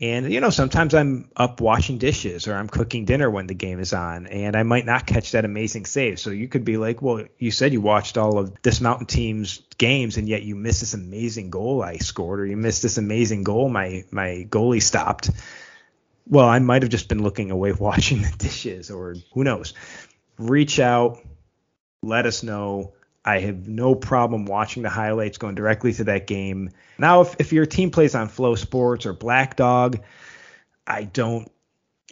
And, 0.00 0.32
you 0.32 0.40
know, 0.40 0.50
sometimes 0.50 0.92
I'm 0.92 1.30
up 1.36 1.60
washing 1.60 1.98
dishes 1.98 2.48
or 2.48 2.54
I'm 2.54 2.68
cooking 2.68 3.04
dinner 3.04 3.30
when 3.30 3.46
the 3.46 3.54
game 3.54 3.78
is 3.78 3.92
on 3.92 4.26
and 4.26 4.56
I 4.56 4.64
might 4.64 4.84
not 4.84 5.06
catch 5.06 5.32
that 5.32 5.44
amazing 5.44 5.86
save. 5.86 6.18
So 6.18 6.30
you 6.30 6.48
could 6.48 6.64
be 6.64 6.76
like, 6.76 7.00
well, 7.00 7.24
you 7.38 7.52
said 7.52 7.72
you 7.72 7.80
watched 7.80 8.18
all 8.18 8.38
of 8.38 8.60
this 8.62 8.80
mountain 8.80 9.06
team's 9.06 9.62
games 9.78 10.16
and 10.16 10.28
yet 10.28 10.42
you 10.42 10.56
missed 10.56 10.80
this 10.80 10.94
amazing 10.94 11.50
goal 11.50 11.80
I 11.80 11.98
scored 11.98 12.40
or 12.40 12.46
you 12.46 12.56
missed 12.56 12.82
this 12.82 12.98
amazing 12.98 13.44
goal 13.44 13.68
my, 13.68 14.04
my 14.10 14.46
goalie 14.48 14.82
stopped 14.82 15.30
well, 16.26 16.48
I 16.48 16.58
might 16.58 16.82
have 16.82 16.90
just 16.90 17.08
been 17.08 17.22
looking 17.22 17.50
away 17.50 17.72
watching 17.78 18.22
the 18.22 18.34
dishes, 18.36 18.90
or 18.90 19.16
who 19.32 19.44
knows. 19.44 19.74
Reach 20.38 20.80
out, 20.80 21.18
let 22.02 22.26
us 22.26 22.42
know. 22.42 22.94
I 23.24 23.38
have 23.40 23.68
no 23.68 23.94
problem 23.94 24.44
watching 24.44 24.82
the 24.82 24.90
highlights 24.90 25.38
going 25.38 25.54
directly 25.54 25.94
to 25.94 26.04
that 26.04 26.26
game. 26.26 26.70
Now, 26.98 27.22
if, 27.22 27.36
if 27.38 27.52
your 27.52 27.64
team 27.64 27.90
plays 27.90 28.14
on 28.14 28.28
Flow 28.28 28.54
Sports 28.54 29.06
or 29.06 29.14
Black 29.14 29.56
Dog, 29.56 30.02
I 30.86 31.04
don't 31.04 31.50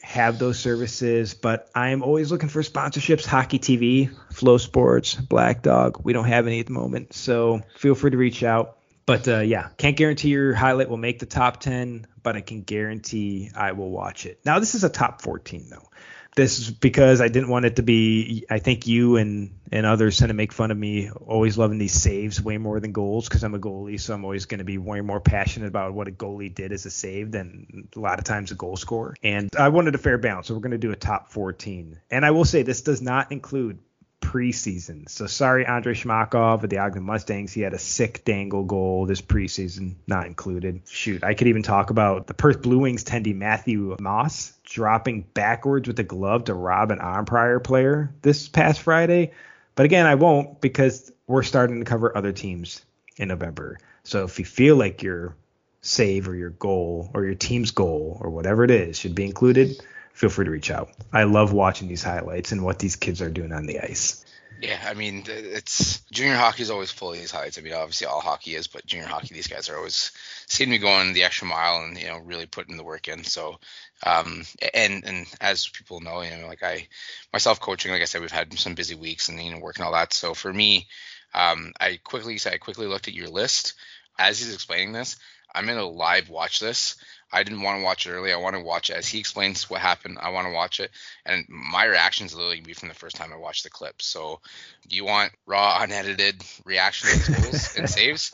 have 0.02 0.38
those 0.38 0.58
services, 0.58 1.34
but 1.34 1.70
I'm 1.74 2.02
always 2.02 2.32
looking 2.32 2.48
for 2.48 2.62
sponsorships. 2.62 3.26
Hockey 3.26 3.58
TV, 3.58 4.10
Flow 4.32 4.56
Sports, 4.56 5.14
Black 5.14 5.62
Dog. 5.62 6.00
We 6.02 6.12
don't 6.12 6.24
have 6.24 6.46
any 6.46 6.60
at 6.60 6.66
the 6.66 6.72
moment, 6.72 7.12
so 7.12 7.60
feel 7.76 7.94
free 7.94 8.10
to 8.10 8.16
reach 8.16 8.42
out. 8.42 8.78
But 9.06 9.26
uh, 9.26 9.40
yeah, 9.40 9.68
can't 9.76 9.96
guarantee 9.96 10.28
your 10.28 10.54
highlight 10.54 10.88
will 10.88 10.96
make 10.96 11.18
the 11.18 11.26
top 11.26 11.60
10, 11.60 12.06
but 12.22 12.36
I 12.36 12.40
can 12.40 12.62
guarantee 12.62 13.50
I 13.54 13.72
will 13.72 13.90
watch 13.90 14.26
it. 14.26 14.40
Now, 14.44 14.58
this 14.58 14.74
is 14.74 14.84
a 14.84 14.88
top 14.88 15.22
14, 15.22 15.68
though. 15.70 15.88
This 16.34 16.60
is 16.60 16.70
because 16.70 17.20
I 17.20 17.28
didn't 17.28 17.50
want 17.50 17.66
it 17.66 17.76
to 17.76 17.82
be. 17.82 18.46
I 18.48 18.58
think 18.58 18.86
you 18.86 19.18
and, 19.18 19.58
and 19.70 19.84
others 19.84 20.16
tend 20.16 20.30
to 20.30 20.34
make 20.34 20.50
fun 20.50 20.70
of 20.70 20.78
me 20.78 21.10
always 21.10 21.58
loving 21.58 21.76
these 21.76 21.92
saves 21.92 22.40
way 22.40 22.56
more 22.56 22.80
than 22.80 22.92
goals 22.92 23.28
because 23.28 23.44
I'm 23.44 23.54
a 23.54 23.58
goalie, 23.58 24.00
so 24.00 24.14
I'm 24.14 24.24
always 24.24 24.46
going 24.46 24.58
to 24.58 24.64
be 24.64 24.78
way 24.78 25.02
more 25.02 25.20
passionate 25.20 25.66
about 25.66 25.92
what 25.92 26.08
a 26.08 26.10
goalie 26.10 26.54
did 26.54 26.72
as 26.72 26.86
a 26.86 26.90
save 26.90 27.32
than 27.32 27.86
a 27.94 28.00
lot 28.00 28.18
of 28.18 28.24
times 28.24 28.50
a 28.50 28.54
goal 28.54 28.78
scorer. 28.78 29.14
And 29.22 29.50
I 29.58 29.68
wanted 29.68 29.94
a 29.94 29.98
fair 29.98 30.16
balance, 30.16 30.46
so 30.46 30.54
we're 30.54 30.60
going 30.60 30.70
to 30.70 30.78
do 30.78 30.90
a 30.90 30.96
top 30.96 31.30
14. 31.32 32.00
And 32.10 32.24
I 32.24 32.30
will 32.30 32.46
say 32.46 32.62
this 32.62 32.80
does 32.80 33.02
not 33.02 33.30
include 33.30 33.80
preseason. 34.22 35.08
So 35.10 35.26
sorry, 35.26 35.66
Andrei 35.66 35.92
Shmakov 35.92 36.62
of 36.62 36.70
the 36.70 36.78
Ogden 36.78 37.02
Mustangs. 37.02 37.52
He 37.52 37.60
had 37.60 37.74
a 37.74 37.78
sick 37.78 38.24
dangle 38.24 38.64
goal 38.64 39.04
this 39.04 39.20
preseason, 39.20 39.96
not 40.06 40.26
included. 40.26 40.80
Shoot, 40.88 41.22
I 41.22 41.34
could 41.34 41.48
even 41.48 41.62
talk 41.62 41.90
about 41.90 42.26
the 42.26 42.34
Perth 42.34 42.62
Blue 42.62 42.78
Wings 42.78 43.04
tendy 43.04 43.34
Matthew 43.34 43.96
Moss 44.00 44.54
dropping 44.64 45.22
backwards 45.34 45.86
with 45.86 45.96
the 45.96 46.04
glove 46.04 46.44
to 46.44 46.54
rob 46.54 46.90
an 46.90 46.98
Arnprior 46.98 47.62
player 47.62 48.14
this 48.22 48.48
past 48.48 48.80
Friday. 48.80 49.32
But 49.74 49.84
again, 49.84 50.06
I 50.06 50.14
won't 50.14 50.60
because 50.60 51.12
we're 51.26 51.42
starting 51.42 51.80
to 51.80 51.84
cover 51.84 52.16
other 52.16 52.32
teams 52.32 52.82
in 53.16 53.28
November. 53.28 53.78
So 54.04 54.24
if 54.24 54.38
you 54.38 54.44
feel 54.44 54.76
like 54.76 55.02
your 55.02 55.36
save 55.82 56.28
or 56.28 56.34
your 56.34 56.50
goal 56.50 57.10
or 57.12 57.24
your 57.24 57.34
team's 57.34 57.72
goal 57.72 58.18
or 58.20 58.30
whatever 58.30 58.64
it 58.64 58.70
is 58.70 58.98
should 58.98 59.14
be 59.14 59.24
included, 59.24 59.84
feel 60.12 60.30
free 60.30 60.44
to 60.44 60.50
reach 60.50 60.70
out. 60.70 60.90
I 61.12 61.24
love 61.24 61.52
watching 61.52 61.88
these 61.88 62.02
highlights 62.02 62.52
and 62.52 62.64
what 62.64 62.78
these 62.78 62.96
kids 62.96 63.20
are 63.22 63.30
doing 63.30 63.52
on 63.52 63.66
the 63.66 63.80
ice. 63.80 64.24
Yeah, 64.62 64.80
I 64.86 64.94
mean, 64.94 65.24
it's 65.26 66.02
junior 66.12 66.36
hockey 66.36 66.62
is 66.62 66.70
always 66.70 66.92
full 66.92 67.10
of 67.10 67.18
these 67.18 67.32
highlights. 67.32 67.58
I 67.58 67.62
mean, 67.62 67.72
obviously 67.72 68.06
all 68.06 68.20
hockey 68.20 68.54
is, 68.54 68.68
but 68.68 68.86
junior 68.86 69.08
hockey, 69.08 69.34
these 69.34 69.48
guys 69.48 69.68
are 69.68 69.76
always 69.76 70.12
seem 70.46 70.66
to 70.66 70.70
be 70.72 70.78
going 70.78 71.14
the 71.14 71.24
extra 71.24 71.48
mile 71.48 71.82
and 71.82 71.98
you 71.98 72.06
know 72.06 72.18
really 72.18 72.46
putting 72.46 72.76
the 72.76 72.84
work 72.84 73.08
in. 73.08 73.24
So, 73.24 73.58
um, 74.06 74.44
and 74.72 75.04
and 75.04 75.26
as 75.40 75.66
people 75.66 75.98
know, 75.98 76.22
you 76.22 76.30
know, 76.30 76.46
like 76.46 76.62
I 76.62 76.86
myself 77.32 77.58
coaching, 77.58 77.90
like 77.90 78.02
I 78.02 78.04
said, 78.04 78.20
we've 78.20 78.30
had 78.30 78.56
some 78.56 78.76
busy 78.76 78.94
weeks 78.94 79.28
and 79.28 79.42
you 79.42 79.50
know 79.50 79.58
working 79.58 79.84
all 79.84 79.94
that. 79.94 80.12
So 80.12 80.32
for 80.32 80.52
me, 80.52 80.86
um, 81.34 81.72
I 81.80 81.98
quickly 82.04 82.38
I 82.46 82.58
quickly 82.58 82.86
looked 82.86 83.08
at 83.08 83.14
your 83.14 83.28
list 83.28 83.74
as 84.16 84.38
he's 84.38 84.54
explaining 84.54 84.92
this. 84.92 85.16
I'm 85.52 85.66
gonna 85.66 85.88
live 85.88 86.30
watch 86.30 86.60
this. 86.60 86.96
I 87.32 87.42
didn't 87.42 87.62
want 87.62 87.78
to 87.78 87.84
watch 87.84 88.06
it 88.06 88.10
early. 88.10 88.32
I 88.32 88.36
want 88.36 88.56
to 88.56 88.62
watch 88.62 88.90
it 88.90 88.96
as 88.96 89.08
he 89.08 89.18
explains 89.18 89.70
what 89.70 89.80
happened. 89.80 90.18
I 90.20 90.30
want 90.30 90.46
to 90.46 90.52
watch 90.52 90.80
it, 90.80 90.90
and 91.24 91.46
my 91.48 91.84
reactions 91.84 92.34
literally 92.34 92.60
be 92.60 92.74
from 92.74 92.88
the 92.88 92.94
first 92.94 93.16
time 93.16 93.32
I 93.32 93.36
watched 93.36 93.64
the 93.64 93.70
clip. 93.70 94.02
So, 94.02 94.40
do 94.88 94.96
you 94.96 95.04
want 95.04 95.32
raw, 95.46 95.78
unedited 95.80 96.42
reaction 96.64 97.18
to 97.20 97.42
goals 97.42 97.76
and 97.76 97.88
saves? 97.90 98.32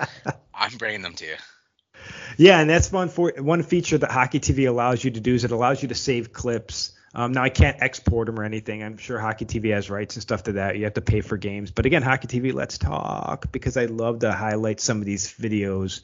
I'm 0.53 0.77
bringing 0.77 1.03
them 1.03 1.15
to 1.15 1.27
you. 1.27 1.37
Yeah, 2.37 2.61
and 2.61 2.69
that's 2.69 2.91
one 2.93 3.09
for 3.09 3.33
one 3.39 3.63
feature 3.63 3.99
that 3.99 4.11
Hockey 4.11 4.41
TV 4.41 4.69
allows 4.69 5.03
you 5.03 5.11
to 5.13 5.21
do 5.21 5.35
is 5.35 5.45
it 5.45 5.51
allows 5.51 5.83
you 5.83 5.89
to 5.89 5.95
save 5.95 6.33
clips. 6.33 6.93
Um, 7.15 7.33
now 7.33 7.43
I 7.43 7.49
can't 7.49 7.81
export 7.81 8.27
them 8.27 8.39
or 8.39 8.45
anything. 8.45 8.83
I'm 8.83 8.99
sure 8.99 9.19
Hockey 9.19 9.45
TV 9.45 9.73
has 9.73 9.91
rights 9.91 10.17
and 10.17 10.23
stuff 10.23 10.45
to 10.45 10.53
that. 10.53 10.77
You 10.77 10.85
have 10.85 10.95
to 10.95 11.01
pay 11.01 11.21
for 11.21 11.37
games, 11.37 11.71
but 11.71 11.87
again, 11.87 12.03
Hockey 12.03 12.29
TV, 12.29 12.53
let's 12.53 12.79
talk 12.79 13.51
because 13.51 13.77
I 13.77 13.87
love 13.87 14.21
to 14.21 14.33
highlight 14.33 14.81
some 14.81 14.99
of 14.99 15.05
these 15.05 15.27
videos 15.33 16.03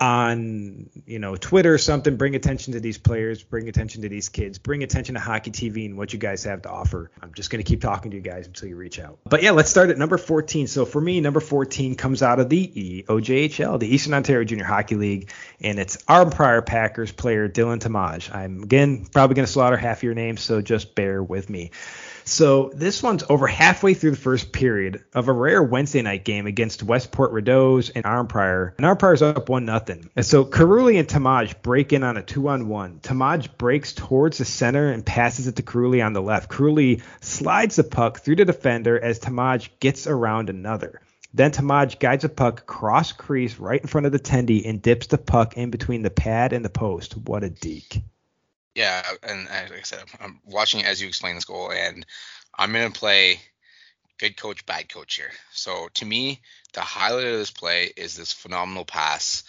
on 0.00 0.88
you 1.06 1.18
know 1.18 1.36
Twitter 1.36 1.74
or 1.74 1.78
something. 1.78 2.16
Bring 2.16 2.34
attention 2.34 2.72
to 2.72 2.80
these 2.80 2.98
players. 2.98 3.42
Bring 3.42 3.68
attention 3.68 4.02
to 4.02 4.08
these 4.08 4.28
kids. 4.28 4.58
Bring 4.58 4.82
attention 4.82 5.14
to 5.14 5.20
Hockey 5.20 5.50
TV 5.50 5.86
and 5.86 5.96
what 5.98 6.12
you 6.12 6.18
guys 6.18 6.44
have 6.44 6.62
to 6.62 6.70
offer. 6.70 7.10
I'm 7.22 7.34
just 7.34 7.50
gonna 7.50 7.62
keep 7.62 7.80
talking 7.80 8.10
to 8.12 8.16
you 8.16 8.22
guys 8.22 8.46
until 8.46 8.68
you 8.68 8.76
reach 8.76 8.98
out. 8.98 9.18
But 9.24 9.42
yeah, 9.42 9.50
let's 9.50 9.70
start 9.70 9.90
at 9.90 9.98
number 9.98 10.18
14. 10.18 10.66
So 10.66 10.84
for 10.86 11.00
me, 11.00 11.20
number 11.20 11.40
14 11.40 11.94
comes 11.94 12.22
out 12.22 12.40
of 12.40 12.48
the 12.48 13.04
EOJHL, 13.06 13.78
the 13.78 13.94
Eastern 13.94 14.14
Ontario 14.14 14.44
Junior 14.44 14.64
Hockey 14.64 14.96
League, 14.96 15.30
and 15.60 15.78
it's 15.78 15.98
Arnprior 16.04 16.64
Packers 16.64 17.12
player 17.12 17.48
Dylan 17.48 17.78
Tammadge. 17.78 18.34
I'm 18.34 18.62
again 18.62 19.06
probably 19.12 19.34
gonna 19.34 19.46
slaughter 19.46 19.76
half 19.76 20.02
your 20.02 20.14
names, 20.14 20.40
so 20.40 20.62
just 20.62 20.94
bear 20.94 21.22
with 21.22 21.50
me. 21.50 21.72
So 22.30 22.70
this 22.72 23.02
one's 23.02 23.24
over 23.28 23.48
halfway 23.48 23.92
through 23.94 24.12
the 24.12 24.16
first 24.16 24.52
period 24.52 25.02
of 25.12 25.26
a 25.26 25.32
rare 25.32 25.60
Wednesday 25.64 26.00
night 26.00 26.24
game 26.24 26.46
against 26.46 26.80
Westport 26.80 27.32
Rideaus 27.32 27.90
and 27.92 28.04
Arnprior. 28.04 28.72
And 28.76 28.86
Arnprior's 28.86 29.20
up 29.20 29.48
one 29.48 29.64
nothing. 29.64 30.08
And 30.14 30.24
so 30.24 30.44
Karuli 30.44 31.00
and 31.00 31.08
Tammadge 31.08 31.60
break 31.60 31.92
in 31.92 32.04
on 32.04 32.16
a 32.16 32.22
two 32.22 32.48
on 32.48 32.68
one. 32.68 33.00
Tammadge 33.00 33.58
breaks 33.58 33.92
towards 33.94 34.38
the 34.38 34.44
center 34.44 34.92
and 34.92 35.04
passes 35.04 35.48
it 35.48 35.56
to 35.56 35.62
Karuli 35.64 36.06
on 36.06 36.12
the 36.12 36.22
left. 36.22 36.48
Karuli 36.48 37.02
slides 37.20 37.74
the 37.74 37.84
puck 37.84 38.20
through 38.20 38.36
the 38.36 38.44
defender 38.44 39.02
as 39.02 39.18
Tammadge 39.18 39.68
gets 39.80 40.06
around 40.06 40.50
another. 40.50 41.02
Then 41.34 41.50
Tammadge 41.50 41.98
guides 41.98 42.22
a 42.22 42.28
puck 42.28 42.64
cross 42.64 43.10
crease 43.10 43.58
right 43.58 43.80
in 43.80 43.88
front 43.88 44.06
of 44.06 44.12
the 44.12 44.20
tendy 44.20 44.68
and 44.68 44.80
dips 44.80 45.08
the 45.08 45.18
puck 45.18 45.56
in 45.56 45.70
between 45.70 46.02
the 46.02 46.10
pad 46.10 46.52
and 46.52 46.64
the 46.64 46.70
post. 46.70 47.16
What 47.16 47.42
a 47.42 47.50
deke. 47.50 48.04
Yeah, 48.74 49.02
and 49.22 49.46
like 49.46 49.72
I 49.72 49.82
said, 49.82 50.04
I'm 50.20 50.40
watching 50.44 50.84
as 50.84 51.00
you 51.00 51.08
explain 51.08 51.34
this 51.34 51.44
goal, 51.44 51.72
and 51.72 52.06
I'm 52.56 52.72
gonna 52.72 52.90
play 52.90 53.40
good 54.18 54.36
coach, 54.36 54.64
bad 54.66 54.88
coach 54.88 55.16
here. 55.16 55.32
So 55.52 55.88
to 55.94 56.04
me, 56.04 56.40
the 56.74 56.80
highlight 56.80 57.26
of 57.26 57.38
this 57.38 57.50
play 57.50 57.90
is 57.96 58.16
this 58.16 58.32
phenomenal 58.32 58.84
pass 58.84 59.42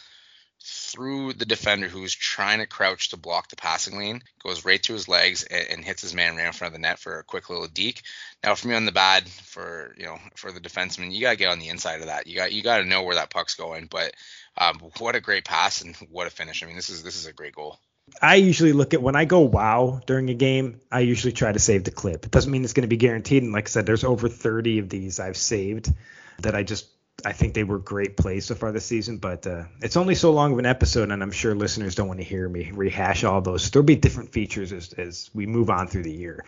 through 0.64 1.34
the 1.34 1.46
defender 1.46 1.88
who's 1.88 2.14
trying 2.14 2.60
to 2.60 2.68
crouch 2.68 3.10
to 3.10 3.18
block 3.18 3.50
the 3.50 3.56
passing 3.56 3.98
lane, 3.98 4.22
goes 4.44 4.64
right 4.64 4.82
to 4.84 4.94
his 4.94 5.08
legs 5.08 5.44
and, 5.44 5.68
and, 5.70 5.86
hits 5.86 6.04
his 6.04 6.14
man 6.14 6.36
right 6.36 6.46
in 6.46 6.54
front 6.54 6.74
of 6.74 6.80
the 6.80 6.82
net 6.82 7.00
for 7.00 7.18
a 7.18 7.24
quick 7.24 7.50
little 7.50 7.68
deke. 7.68 8.04
Now 8.44 8.54
for 8.54 8.68
me 8.68 8.76
on 8.76 8.86
the 8.86 8.92
bad, 8.92 9.28
for 9.28 9.96
you 9.98 10.06
know, 10.06 10.20
for 10.36 10.52
the 10.52 10.60
defenseman, 10.60 11.12
you 11.12 11.22
gotta 11.22 11.36
get 11.36 11.52
on 11.52 11.60
the 11.60 11.70
inside 11.70 12.02
of 12.02 12.08
that. 12.08 12.28
You 12.28 12.36
got 12.36 12.54
you 12.54 12.62
gotta 12.62 12.86
know 12.86 13.04
where 13.04 13.16
that 13.16 13.32
puck's 13.32 13.56
going. 13.56 13.88
But 13.88 14.14
um, 14.58 14.80
what 15.00 15.16
a 15.16 15.22
great 15.22 15.46
pass 15.46 15.82
and 15.82 15.96
what 16.10 16.28
a 16.28 16.30
finish. 16.30 16.64
I 16.64 16.68
mean, 16.68 16.76
this 16.76 16.90
is 16.90 17.04
this 17.04 17.16
is 17.16 17.26
a 17.26 17.34
great 17.34 17.56
goal. 17.56 17.80
I 18.22 18.36
usually 18.36 18.74
look 18.74 18.94
at 18.94 19.02
when 19.02 19.16
I 19.16 19.26
go 19.26 19.40
wow 19.40 20.02
during 20.06 20.30
a 20.30 20.34
game, 20.34 20.80
I 20.92 21.00
usually 21.00 21.34
try 21.34 21.52
to 21.52 21.60
save 21.60 21.84
the 21.84 21.92
clip. 21.92 22.26
It 22.26 22.32
doesn't 22.32 22.52
mean 22.52 22.64
it's 22.64 22.74
going 22.74 22.84
to 22.84 22.88
be 22.88 22.98
guaranteed. 22.98 23.44
And 23.44 23.52
like 23.52 23.68
I 23.68 23.70
said, 23.70 23.86
there's 23.86 24.04
over 24.04 24.30
30 24.30 24.80
of 24.80 24.90
these 24.90 25.20
I've 25.20 25.38
saved 25.38 25.92
that 26.40 26.56
I 26.56 26.64
just 26.64 26.88
I 27.24 27.34
think 27.34 27.54
they 27.54 27.64
were 27.64 27.78
great 27.78 28.18
plays 28.18 28.46
so 28.46 28.56
far 28.56 28.72
this 28.72 28.86
season. 28.86 29.18
But 29.18 29.46
uh, 29.46 29.66
it's 29.82 29.98
only 29.98 30.16
so 30.16 30.32
long 30.32 30.54
of 30.54 30.60
an 30.60 30.66
episode, 30.66 31.12
and 31.12 31.22
I'm 31.22 31.32
sure 31.32 31.56
listeners 31.56 31.96
don't 31.96 32.08
want 32.08 32.20
to 32.20 32.24
hear 32.24 32.48
me 32.48 32.72
rehash 32.74 33.24
all 33.24 33.42
those. 33.42 33.70
There'll 33.70 33.86
be 33.86 33.96
different 33.96 34.32
features 34.32 34.72
as, 34.72 34.94
as 34.94 35.30
we 35.34 35.46
move 35.46 35.70
on 35.70 35.88
through 35.88 36.04
the 36.04 36.12
year. 36.12 36.44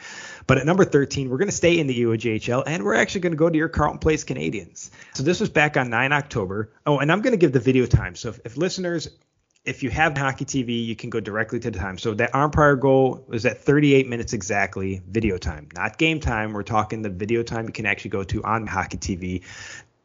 But 0.47 0.57
at 0.57 0.65
number 0.65 0.85
13, 0.85 1.29
we're 1.29 1.37
going 1.37 1.49
to 1.49 1.55
stay 1.55 1.79
in 1.79 1.87
the 1.87 2.01
EOJHL, 2.01 2.63
and 2.65 2.83
we're 2.83 2.95
actually 2.95 3.21
going 3.21 3.33
to 3.33 3.37
go 3.37 3.49
to 3.49 3.57
your 3.57 3.69
Carleton 3.69 3.99
Place 3.99 4.23
Canadians. 4.23 4.91
So 5.13 5.23
this 5.23 5.39
was 5.39 5.49
back 5.49 5.77
on 5.77 5.89
9 5.89 6.11
October. 6.11 6.71
Oh, 6.85 6.99
and 6.99 7.11
I'm 7.11 7.21
going 7.21 7.33
to 7.33 7.37
give 7.37 7.51
the 7.51 7.59
video 7.59 7.85
time. 7.85 8.15
So 8.15 8.29
if, 8.29 8.39
if 8.45 8.57
listeners 8.57 9.09
if 9.65 9.81
you 9.81 9.89
have 9.89 10.17
Hockey 10.17 10.45
TV, 10.45 10.85
you 10.85 10.95
can 10.95 11.09
go 11.09 11.19
directly 11.19 11.59
to 11.61 11.71
the 11.71 11.79
time. 11.79 11.97
So 11.97 12.13
that 12.15 12.33
Arnprior 12.33 12.79
goal 12.79 13.23
was 13.27 13.45
at 13.45 13.61
38 13.61 14.07
minutes 14.09 14.33
exactly, 14.33 15.01
video 15.07 15.37
time, 15.37 15.69
not 15.73 15.97
game 15.97 16.19
time. 16.19 16.53
We're 16.53 16.63
talking 16.63 17.01
the 17.01 17.09
video 17.09 17.43
time 17.43 17.65
you 17.65 17.71
can 17.71 17.85
actually 17.85 18.11
go 18.11 18.23
to 18.25 18.43
on 18.43 18.67
Hockey 18.67 18.97
TV. 18.97 19.41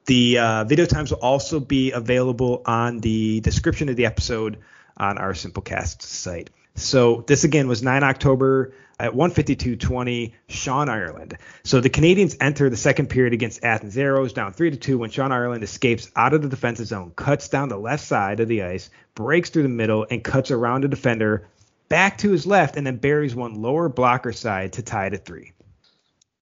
The 0.07 0.39
uh, 0.39 0.65
video 0.65 0.87
times 0.87 1.11
will 1.11 1.19
also 1.19 1.61
be 1.61 1.91
available 1.93 2.63
on 2.67 2.99
the 2.99 3.41
description 3.41 3.89
of 3.89 3.97
the 3.97 4.07
episode 4.07 4.59
on 4.97 5.19
our 5.19 5.33
Simplecast 5.33 6.03
site. 6.03 6.51
So 6.79 7.25
this 7.27 7.45
again 7.45 7.69
was 7.69 7.83
9 7.83 8.03
October 8.03 8.73
at 9.01 9.13
152.20, 9.13 10.33
Sean 10.49 10.89
Ireland. 10.89 11.39
So 11.63 11.81
the 11.81 11.91
Canadians 11.91 12.37
enter 12.41 12.69
the 12.69 12.77
second 12.77 13.09
period 13.09 13.33
against 13.33 13.65
Athens 13.65 13.97
Aeros 13.97 14.35
down 14.35 14.53
3 14.53 14.71
to 14.71 14.77
2 14.77 14.99
when 14.99 15.11
Sean 15.11 15.33
Ireland 15.33 15.63
escapes 15.63 16.11
out 16.17 16.35
of 16.35 16.43
the 16.43 16.49
defensive 16.49 16.87
zone, 16.87 17.13
cuts 17.15 17.49
down 17.49 17.69
the 17.69 17.77
left 17.77 18.05
side 18.05 18.41
of 18.41 18.49
the 18.49 18.63
ice, 18.63 18.91
breaks 19.15 19.51
through 19.51 19.65
the 19.65 19.69
middle, 19.69 20.07
and 20.11 20.25
cuts 20.25 20.51
around 20.51 20.85
a 20.85 20.89
defender 20.89 21.49
back 21.89 22.19
to 22.19 22.31
his 22.31 22.47
left 22.47 22.77
and 22.77 22.87
then 22.87 22.97
buries 22.97 23.35
one 23.35 23.63
lower 23.63 23.89
blocker 23.89 24.33
side 24.33 24.73
to 24.75 24.83
tie 24.83 25.07
it 25.07 25.15
at 25.15 25.25
3. 25.25 25.53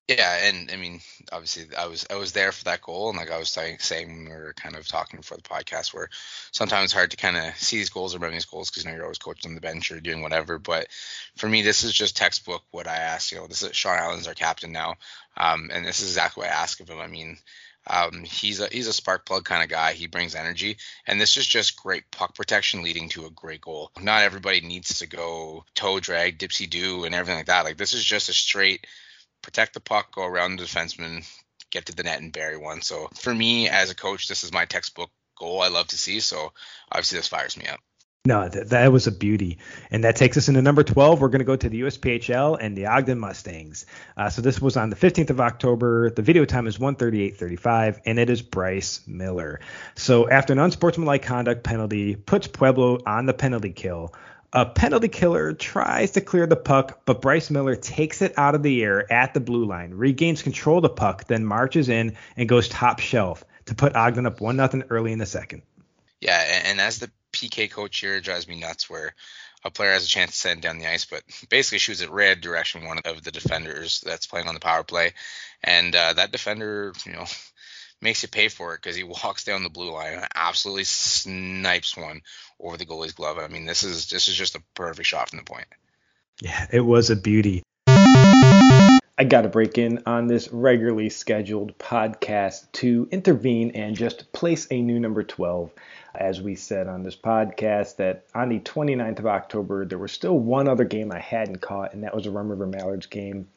Yeah, 0.09 0.47
and 0.47 0.71
I 0.71 0.77
mean, 0.77 1.01
obviously, 1.33 1.75
I 1.77 1.87
was 1.87 2.07
I 2.09 2.15
was 2.15 2.31
there 2.31 2.53
for 2.53 2.63
that 2.65 2.81
goal, 2.81 3.09
and 3.09 3.19
like 3.19 3.31
I 3.33 3.39
was 3.39 3.49
saying, 3.49 3.79
saying 3.81 4.27
we 4.27 4.31
were 4.31 4.55
kind 4.55 4.77
of 4.77 4.87
talking 4.87 5.21
for 5.21 5.35
the 5.35 5.43
podcast, 5.43 5.93
where 5.93 6.09
sometimes 6.53 6.85
it's 6.85 6.93
hard 6.93 7.11
to 7.11 7.17
kind 7.17 7.37
of 7.37 7.57
see 7.57 7.79
these 7.79 7.91
goals 7.91 8.15
or 8.15 8.19
remember 8.19 8.37
these 8.37 8.45
goals 8.45 8.71
because 8.71 8.85
you 8.85 8.91
know 8.91 8.95
you're 8.95 9.05
always 9.05 9.19
coaching 9.19 9.51
on 9.51 9.57
the 9.57 9.61
bench 9.61 9.91
or 9.91 9.99
doing 10.01 10.23
whatever. 10.23 10.61
But 10.61 10.87
for 11.37 11.49
me, 11.49 11.63
this 11.63 11.83
is 11.83 11.93
just 11.93 12.17
textbook 12.17 12.63
what 12.71 12.87
I 12.87 12.95
asked. 12.95 13.33
You 13.33 13.39
know, 13.39 13.49
this 13.49 13.65
is 13.65 13.75
Sean 13.75 13.99
Allen's 13.99 14.29
our 14.29 14.35
captain 14.35 14.71
now, 14.71 14.95
um, 15.37 15.71
and 15.73 15.85
this 15.85 15.99
is 16.01 16.11
exactly 16.11 16.43
what 16.43 16.51
I 16.51 16.55
ask 16.63 16.79
of 16.79 16.89
him. 16.89 17.01
I 17.01 17.09
mean, 17.09 17.37
um, 17.89 18.23
he's 18.23 18.61
a 18.61 18.69
he's 18.69 18.87
a 18.87 18.93
spark 18.93 19.27
plug 19.27 19.45
kind 19.45 19.65
of 19.65 19.69
guy. 19.69 19.93
He 19.95 20.07
brings 20.07 20.37
energy, 20.37 20.77
and 21.09 21.21
this 21.21 21.37
is 21.37 21.47
just 21.47 21.83
great 21.83 22.09
puck 22.13 22.35
protection 22.37 22.83
leading 22.83 23.09
to 23.11 23.27
a 23.27 23.31
great 23.31 23.61
goal. 23.61 23.91
Not 24.01 24.23
everybody 24.23 24.61
needs 24.61 24.99
to 25.01 25.09
go 25.09 25.65
toe 25.75 25.99
drag, 25.99 26.39
dipsy 26.39 26.71
do, 26.71 27.05
and 27.05 27.15
everything 27.15 27.39
like 27.39 27.47
that. 27.47 27.65
Like 27.65 27.77
this 27.77 27.93
is 27.93 28.05
just 28.05 28.29
a 28.29 28.33
straight 28.33 28.87
protect 29.47 29.75
the 29.75 29.81
puck, 29.81 30.13
go 30.13 30.27
around 30.27 30.57
the 30.57 30.65
defenseman, 30.65 31.25
get 31.71 31.87
to 31.87 31.95
the 31.95 32.03
net 32.03 32.21
and 32.21 32.33
bury 32.33 32.57
one. 32.57 32.83
So 32.83 33.09
for 33.15 33.33
me 33.33 33.69
as 33.69 33.91
a 33.91 33.95
coach, 33.95 34.27
this 34.27 34.43
is 34.43 34.53
my 34.53 34.65
textbook 34.65 35.09
goal 35.39 35.63
I 35.63 35.69
love 35.69 35.87
to 35.89 35.97
see. 35.97 36.19
So 36.19 36.53
obviously 36.91 37.21
this 37.21 37.29
fires 37.29 37.57
me 37.57 37.65
up. 37.69 37.79
No, 38.27 38.49
that, 38.49 38.71
that 38.71 38.91
was 38.91 39.07
a 39.07 39.13
beauty. 39.13 39.59
And 39.93 40.03
that 40.03 40.17
takes 40.17 40.37
us 40.37 40.49
into 40.49 40.63
number 40.63 40.83
12. 40.83 41.21
We're 41.21 41.29
going 41.29 41.39
to 41.39 41.45
go 41.45 41.55
to 41.55 41.69
the 41.69 41.83
USPHL 41.83 42.59
and 42.61 42.77
the 42.77 42.87
Ogden 42.87 43.21
Mustangs. 43.21 43.87
Uh, 44.17 44.31
so 44.31 44.43
this 44.43 44.61
was 44.61 44.77
on 44.77 44.91
the 44.91 44.97
15th 44.97 45.31
of 45.31 45.41
October. 45.41 46.11
The 46.11 46.23
video 46.23 46.45
time 46.45 46.67
is 46.67 46.79
138.35, 46.79 48.01
and 48.05 48.19
it 48.19 48.29
is 48.29 48.43
Bryce 48.43 49.07
Miller. 49.07 49.61
So 49.95 50.29
after 50.29 50.53
an 50.53 50.59
unsportsmanlike 50.59 51.23
conduct 51.23 51.63
penalty 51.63 52.17
puts 52.17 52.49
Pueblo 52.49 52.99
on 53.07 53.27
the 53.27 53.35
penalty 53.35 53.71
kill, 53.71 54.13
a 54.53 54.67
penalty 54.67 55.09
killer 55.09 55.53
tries 55.53 56.13
to 56.13 56.21
clear 56.21 56.47
the 56.47 56.57
puck, 56.57 57.01
but 57.05 57.21
Bryce 57.21 57.51
Miller 57.51 57.77
takes 57.77 58.23
it 58.23 58.35
out 58.39 58.55
of 58.55 58.63
the 58.63 58.83
air 58.83 59.11
at 59.13 59.35
the 59.35 59.41
blue 59.41 59.65
line, 59.65 59.93
regains 59.93 60.43
control 60.43 60.79
of 60.79 60.83
the 60.83 60.89
puck, 60.89 61.25
then 61.27 61.45
marches 61.45 61.89
in 61.89 62.17
and 62.37 62.49
goes 62.49 62.69
top 62.69 63.01
shelf 63.01 63.45
to 63.67 63.75
put 63.75 63.97
Ogden 63.97 64.27
up 64.27 64.41
1 64.41 64.57
0 64.57 64.85
early 64.91 65.13
in 65.13 65.19
the 65.19 65.27
second. 65.27 65.63
Yeah, 66.21 66.63
and 66.65 66.81
as 66.81 66.99
the 66.99 67.11
PK 67.33 67.71
coach 67.71 68.01
here 68.01 68.21
drives 68.21 68.49
me 68.49 68.59
nuts 68.59 68.89
where 68.89 69.15
a 69.65 69.71
player 69.71 69.93
has 69.93 70.05
a 70.05 70.09
chance 70.09 70.31
to 70.33 70.37
send 70.37 70.63
down 70.63 70.79
the 70.79 70.91
ice, 70.91 71.05
but 71.05 71.23
basically 71.51 71.79
shoots 71.79 72.01
it 72.01 72.11
red 72.11 72.41
direction 72.41 72.85
one 72.85 72.99
of 73.05 73.23
the 73.23 73.33
defenders 73.33 74.01
that's 74.01 74.27
playing 74.27 74.49
on 74.49 74.55
the 74.55 74.61
power 74.61 74.85
play, 74.85 75.13
and 75.63 75.95
uh, 75.95 76.13
that 76.15 76.33
defender, 76.33 76.93
you 77.05 77.13
know, 77.13 77.25
makes 78.01 78.23
you 78.23 78.29
pay 78.29 78.49
for 78.49 78.75
it 78.75 78.83
because 78.83 78.97
he 78.97 79.03
walks 79.03 79.45
down 79.45 79.63
the 79.63 79.71
blue 79.71 79.91
line 79.91 80.15
and 80.15 80.29
absolutely 80.35 80.85
snipes 80.85 81.97
one 81.97 82.23
over 82.61 82.77
the 82.77 82.87
goalie's 82.87 83.13
glove. 83.13 83.39
I 83.39 83.49
mean, 83.49 83.65
this 83.65 83.83
is 83.83 84.09
this 84.09 84.29
is 84.29 84.35
just 84.35 84.57
a 84.57 84.63
perfect 84.75 85.07
shot 85.07 85.31
from 85.31 85.39
the 85.39 85.45
point. 85.45 85.67
Yeah, 86.41 86.67
it 86.73 86.81
was 86.81 87.11
a 87.11 87.17
beauty. 87.17 87.63
I 89.19 89.25
got 89.25 89.43
to 89.43 89.49
break 89.49 89.79
in 89.79 90.03
on 90.05 90.27
this 90.27 90.53
regularly 90.53 91.09
scheduled 91.09 91.79
podcast 91.79 92.71
to 92.73 93.09
intervene 93.11 93.71
and 93.71 93.97
just 93.97 94.31
place 94.33 94.67
a 94.71 94.83
new 94.83 95.01
number 95.01 95.23
12. 95.23 95.73
As 96.15 96.43
we 96.43 96.55
said 96.55 96.87
on 96.87 97.03
this 97.03 97.17
podcast, 97.17 97.97
that 97.97 98.27
on 98.35 98.51
the 98.51 98.61
29th 98.61 99.19
of 99.21 99.27
October, 99.27 99.87
there 99.87 99.97
was 99.97 100.13
still 100.13 100.39
one 100.39 100.69
other 100.69 100.85
game 100.85 101.13
I 101.13 101.19
hadn't 101.19 101.63
caught, 101.63 101.95
and 101.95 102.05
that 102.05 102.15
was 102.15 102.27
a 102.27 102.31
Rum 102.31 102.51
River 102.51 102.67
Mallards 102.67 103.07
game. 103.07 103.49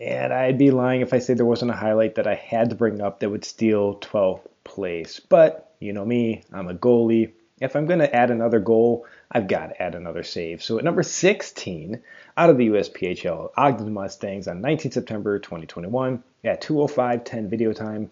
And 0.00 0.32
I'd 0.32 0.56
be 0.56 0.70
lying 0.70 1.02
if 1.02 1.12
I 1.12 1.18
said 1.18 1.36
there 1.36 1.44
wasn't 1.44 1.72
a 1.72 1.76
highlight 1.76 2.14
that 2.14 2.26
I 2.26 2.36
had 2.36 2.70
to 2.70 2.76
bring 2.76 3.02
up 3.02 3.20
that 3.20 3.28
would 3.28 3.44
steal 3.44 3.96
12th 3.96 4.46
place. 4.64 5.20
But 5.20 5.74
you 5.80 5.92
know 5.92 6.04
me, 6.04 6.44
I'm 6.50 6.68
a 6.68 6.74
goalie. 6.74 7.32
If 7.60 7.74
I'm 7.74 7.86
going 7.86 7.98
to 7.98 8.14
add 8.14 8.30
another 8.30 8.60
goal, 8.60 9.06
I've 9.32 9.48
got 9.48 9.68
to 9.68 9.82
add 9.82 9.94
another 9.94 10.22
save. 10.22 10.62
So 10.62 10.78
at 10.78 10.84
number 10.84 11.02
16, 11.02 12.00
out 12.36 12.50
of 12.50 12.56
the 12.56 12.68
USPHL, 12.68 13.50
Ogden 13.56 13.92
Mustangs 13.92 14.46
on 14.46 14.60
19 14.60 14.92
September 14.92 15.38
2021 15.38 16.22
at 16.44 16.62
2:05:10 16.62 17.48
video 17.48 17.72
time. 17.72 18.10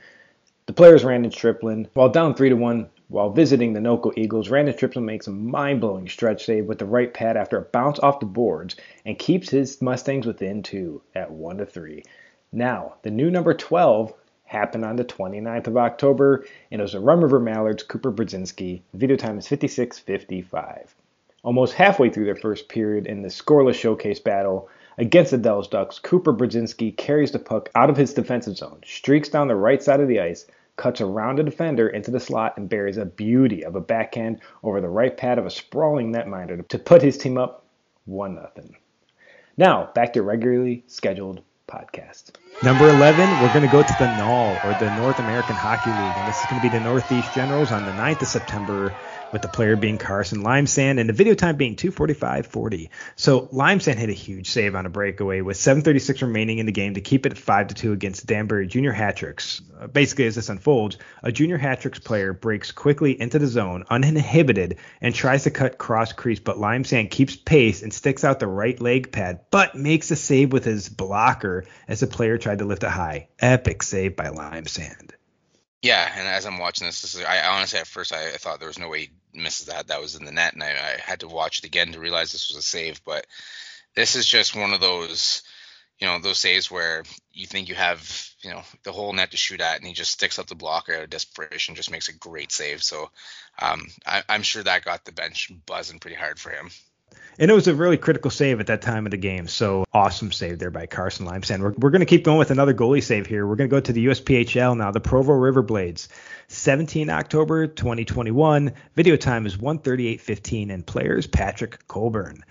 The 0.67 0.73
players 0.73 1.05
Randon 1.05 1.31
Striplin, 1.31 1.87
while 1.95 2.09
down 2.09 2.35
3 2.35 2.49
to 2.49 2.57
1 2.57 2.89
while 3.09 3.31
visiting 3.31 3.73
the 3.73 3.81
Noco 3.81 4.13
Eagles, 4.17 4.51
Randon 4.51 4.75
Striplin 4.75 5.05
makes 5.05 5.29
a 5.29 5.31
mind-blowing 5.31 6.09
stretch 6.09 6.45
save 6.45 6.67
with 6.67 6.81
the 6.81 6.87
right 6.87 7.15
pad 7.15 7.37
after 7.37 7.57
a 7.57 7.63
bounce 7.63 8.01
off 8.01 8.19
the 8.19 8.27
boards 8.27 8.75
and 9.05 9.17
keeps 9.17 9.49
his 9.49 9.81
Mustangs 9.81 10.27
within 10.27 10.65
2 10.65 11.01
at 11.15 11.31
1 11.31 11.59
to 11.59 11.67
3. 11.67 12.03
Now, 12.51 12.95
the 13.03 13.13
new 13.13 13.31
number 13.31 13.55
12 13.55 14.13
happened 14.47 14.85
on 14.85 14.97
the 14.97 15.05
29th 15.05 15.67
of 15.67 15.77
October, 15.77 16.47
and 16.71 16.81
it 16.81 16.83
was 16.83 16.95
a 16.95 17.01
Rum 17.01 17.21
River 17.21 17.41
Mallards 17.41 17.83
Cooper 17.83 18.11
Brodzinski. 18.11 18.81
Video 18.95 19.17
time 19.17 19.39
is 19.39 19.47
56:55. 19.47 20.95
Almost 21.43 21.75
halfway 21.75 22.11
through 22.11 22.25
their 22.25 22.37
first 22.37 22.69
period 22.69 23.07
in 23.07 23.23
the 23.23 23.29
scoreless 23.29 23.75
showcase 23.75 24.19
battle 24.19 24.69
against 24.99 25.33
the 25.33 25.39
Dells 25.39 25.69
Ducks, 25.69 25.99
Cooper 25.99 26.33
Brodzinski 26.33 26.97
carries 26.97 27.33
the 27.33 27.39
puck 27.39 27.69
out 27.75 27.91
of 27.91 27.97
his 27.97 28.15
defensive 28.15 28.57
zone, 28.57 28.81
streaks 28.85 29.29
down 29.29 29.49
the 29.49 29.57
right 29.57 29.83
side 29.83 30.01
of 30.01 30.09
the 30.09 30.21
ice, 30.21 30.47
cuts 30.77 31.01
around 31.01 31.39
a 31.39 31.43
defender 31.43 31.89
into 31.89 32.11
the 32.11 32.21
slot, 32.21 32.57
and 32.57 32.69
buries 32.69 32.97
a 32.97 33.05
beauty 33.05 33.65
of 33.65 33.77
a 33.77 33.81
backhand 33.81 34.41
over 34.63 34.81
the 34.81 34.89
right 34.89 35.17
pad 35.17 35.39
of 35.39 35.47
a 35.47 35.51
sprawling 35.51 36.13
netminder 36.13 36.67
to 36.69 36.79
put 36.79 37.03
his 37.03 37.19
team 37.19 37.37
up 37.37 37.65
1 38.05 38.35
0. 38.35 38.51
Now, 39.57 39.91
back 39.95 40.13
to 40.13 40.23
regularly 40.23 40.85
scheduled 40.87 41.43
podcast. 41.67 42.33
Number 42.63 42.89
11, 42.89 43.39
we're 43.39 43.53
going 43.53 43.63
to 43.63 43.69
go 43.69 43.83
to 43.83 43.93
the 43.99 44.09
NAHL, 44.09 44.65
or 44.65 44.73
the 44.73 44.89
North 44.89 45.19
American 45.19 45.57
Hockey 45.57 45.93
League, 45.93 46.17
and 46.17 46.27
this 46.27 46.41
is 46.41 46.47
going 46.47 46.59
to 46.59 46.63
be 46.63 46.71
the 46.71 46.81
Northeast 46.81 47.31
Generals 47.35 47.71
on 47.71 47.85
the 47.85 47.93
9th 47.93 48.23
of 48.23 48.29
September 48.29 48.95
with 49.31 49.43
the 49.43 49.49
player 49.49 49.77
being 49.77 49.99
Carson 49.99 50.43
Limesand 50.43 50.99
and 50.99 51.07
the 51.07 51.13
video 51.13 51.35
time 51.35 51.57
being 51.57 51.77
245.40. 51.77 52.89
So 53.17 53.43
Limesand 53.49 53.97
hit 53.97 54.09
a 54.09 54.15
huge 54.15 54.49
save 54.49 54.75
on 54.75 54.87
a 54.87 54.89
breakaway 54.89 55.43
with 55.43 55.59
7:36 55.59 56.23
remaining 56.23 56.59
in 56.59 56.65
the 56.65 56.73
game 56.73 56.95
to 56.95 57.03
keep 57.03 57.27
it 57.27 57.37
5 57.37 57.69
to 57.69 57.75
2 57.75 57.93
against 57.93 58.27
Danbury 58.27 58.67
Junior 58.67 58.93
Hat-Tricks. 58.93 59.61
Uh, 59.79 59.89
basically, 59.89 60.25
as 60.25 60.37
this 60.37 60.49
unfolds, 60.49 60.97
a 61.23 61.31
Junior 61.31 61.59
Hat-Tricks 61.59 61.99
player 61.99 62.33
breaks 62.33 62.73
quickly 62.73 63.21
into 63.21 63.39
the 63.39 63.47
zone 63.47 63.85
uninhibited 63.91 64.79
and 65.03 65.15
tries 65.15 65.43
to 65.43 65.51
cut 65.51 65.77
cross 65.77 66.13
crease, 66.13 66.41
but 66.41 66.57
Limesand 66.57 67.11
keeps 67.11 67.37
pace 67.37 67.83
and 67.83 67.93
sticks 67.93 68.25
out 68.25 68.41
the 68.41 68.47
right 68.47 68.81
leg 68.81 69.13
pad, 69.13 69.41
but 69.51 69.75
makes 69.75 70.11
a 70.11 70.17
save 70.17 70.53
with 70.53 70.65
his 70.65 70.89
blocker 70.89 71.67
as 71.89 72.01
the 72.01 72.07
player 72.07 72.39
tried 72.47 72.59
to 72.61 72.65
lift 72.65 72.85
it 72.85 72.91
high. 72.91 73.27
Epic 73.41 73.83
save 73.83 74.15
by 74.15 74.29
Limesand. 74.29 75.11
Yeah, 75.83 76.09
and 76.17 76.29
as 76.29 76.47
I'm 76.47 76.59
watching 76.59 76.87
this, 76.87 77.03
this 77.03 77.17
is 77.17 77.25
I 77.25 77.45
honestly 77.45 77.81
at 77.81 77.89
first 77.89 78.13
I, 78.13 78.29
I 78.29 78.37
thought 78.37 78.61
there 78.61 78.69
was 78.69 78.79
no 78.79 78.89
way 78.89 79.01
he 79.01 79.11
misses 79.35 79.67
that. 79.67 79.89
That 79.89 80.01
was 80.01 80.15
in 80.15 80.25
the 80.25 80.31
net, 80.31 80.55
and 80.55 80.63
I, 80.63 80.69
I, 80.69 81.01
had 81.01 81.21
to 81.21 81.29
watch 81.29 81.59
it 81.59 81.65
again 81.65 81.93
to 81.93 82.01
realize 82.01 82.31
this 82.31 82.49
was 82.49 82.57
a 82.57 82.63
save. 82.63 83.05
But 83.05 83.27
this 83.97 84.15
is 84.15 84.27
just 84.27 84.55
one 84.55 84.73
of 84.73 84.81
those, 84.81 85.43
you 85.99 86.07
know, 86.07 86.21
those 86.21 86.39
saves 86.39 86.71
where 86.71 87.03
you 87.33 87.47
think 87.47 87.69
you 87.69 87.75
have, 87.75 88.31
you 88.43 88.51
know, 88.51 88.63
the 88.85 88.93
whole 88.93 89.13
net 89.13 89.33
to 89.33 89.37
shoot 89.37 89.61
at, 89.61 89.79
and 89.79 89.87
he 89.87 89.93
just 89.93 90.13
sticks 90.13 90.39
up 90.39 90.47
the 90.47 90.55
blocker 90.55 90.95
out 90.95 91.03
of 91.03 91.11
desperation, 91.11 91.75
just 91.75 91.91
makes 91.91 92.09
a 92.09 92.17
great 92.17 92.53
save. 92.53 92.81
So 92.81 93.11
um, 93.61 93.89
I, 94.07 94.23
I'm 94.29 94.43
sure 94.43 94.63
that 94.63 94.85
got 94.85 95.05
the 95.05 95.13
bench 95.13 95.51
buzzing 95.67 95.99
pretty 95.99 96.17
hard 96.17 96.39
for 96.39 96.51
him. 96.51 96.71
And 97.39 97.51
it 97.51 97.55
was 97.55 97.69
a 97.69 97.75
really 97.75 97.99
critical 97.99 98.31
save 98.31 98.61
at 98.61 98.69
that 98.69 98.81
time 98.81 99.07
of 99.07 99.11
the 99.11 99.19
game. 99.19 99.47
So 99.47 99.85
awesome 99.93 100.33
save 100.33 100.59
there 100.59 100.71
by 100.71 100.87
Carson 100.87 101.27
Limesand. 101.27 101.61
We're, 101.61 101.75
we're 101.77 101.91
going 101.91 102.01
to 102.01 102.07
keep 102.07 102.25
going 102.25 102.39
with 102.39 102.51
another 102.51 102.73
goalie 102.73 103.03
save 103.03 103.27
here. 103.27 103.47
We're 103.47 103.57
going 103.57 103.69
to 103.69 103.77
go 103.77 103.81
to 103.81 103.93
the 103.93 104.07
USPHL 104.07 104.77
now, 104.77 104.91
the 104.91 105.01
Provo 105.01 105.35
River 105.35 105.63
Blades. 105.63 106.09
17 106.49 107.11
October 107.11 107.67
2021. 107.67 108.73
Video 108.95 109.17
time 109.17 109.45
is 109.45 109.57
138.15 109.59 110.73
and 110.73 110.87
players 110.87 111.27
Patrick 111.27 111.87
Colburn. 111.89 112.43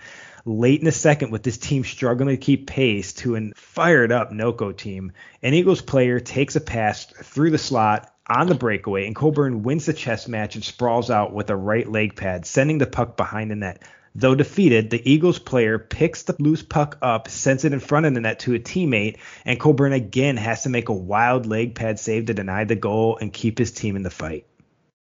Late 0.44 0.78
in 0.78 0.84
the 0.84 0.92
second, 0.92 1.32
with 1.32 1.42
this 1.42 1.58
team 1.58 1.82
struggling 1.82 2.36
to 2.36 2.36
keep 2.36 2.68
pace 2.68 3.12
to 3.14 3.34
an 3.34 3.52
fired 3.56 4.12
up 4.12 4.30
NOCO 4.30 4.76
team, 4.76 5.10
an 5.42 5.54
Eagles 5.54 5.82
player 5.82 6.20
takes 6.20 6.54
a 6.54 6.60
pass 6.60 7.06
through 7.06 7.50
the 7.50 7.58
slot 7.58 8.14
on 8.28 8.46
the 8.46 8.54
breakaway, 8.54 9.06
and 9.06 9.16
Colburn 9.16 9.64
wins 9.64 9.86
the 9.86 9.92
chess 9.92 10.28
match 10.28 10.54
and 10.54 10.62
sprawls 10.62 11.10
out 11.10 11.32
with 11.32 11.50
a 11.50 11.56
right 11.56 11.90
leg 11.90 12.14
pad, 12.14 12.46
sending 12.46 12.78
the 12.78 12.86
puck 12.86 13.16
behind 13.16 13.50
the 13.50 13.56
net. 13.56 13.82
Though 14.18 14.34
defeated, 14.34 14.88
the 14.88 15.10
Eagles 15.10 15.38
player 15.38 15.78
picks 15.78 16.22
the 16.22 16.34
loose 16.38 16.62
puck 16.62 16.96
up, 17.02 17.28
sends 17.28 17.66
it 17.66 17.74
in 17.74 17.80
front 17.80 18.06
of 18.06 18.14
the 18.14 18.22
net 18.22 18.38
to 18.40 18.54
a 18.54 18.58
teammate, 18.58 19.18
and 19.44 19.60
Colburn 19.60 19.92
again 19.92 20.38
has 20.38 20.62
to 20.62 20.70
make 20.70 20.88
a 20.88 20.94
wild 20.94 21.44
leg 21.44 21.74
pad 21.74 22.00
save 22.00 22.24
to 22.26 22.34
deny 22.34 22.64
the 22.64 22.76
goal 22.76 23.18
and 23.20 23.30
keep 23.30 23.58
his 23.58 23.72
team 23.72 23.94
in 23.94 24.02
the 24.02 24.10
fight. 24.10 24.46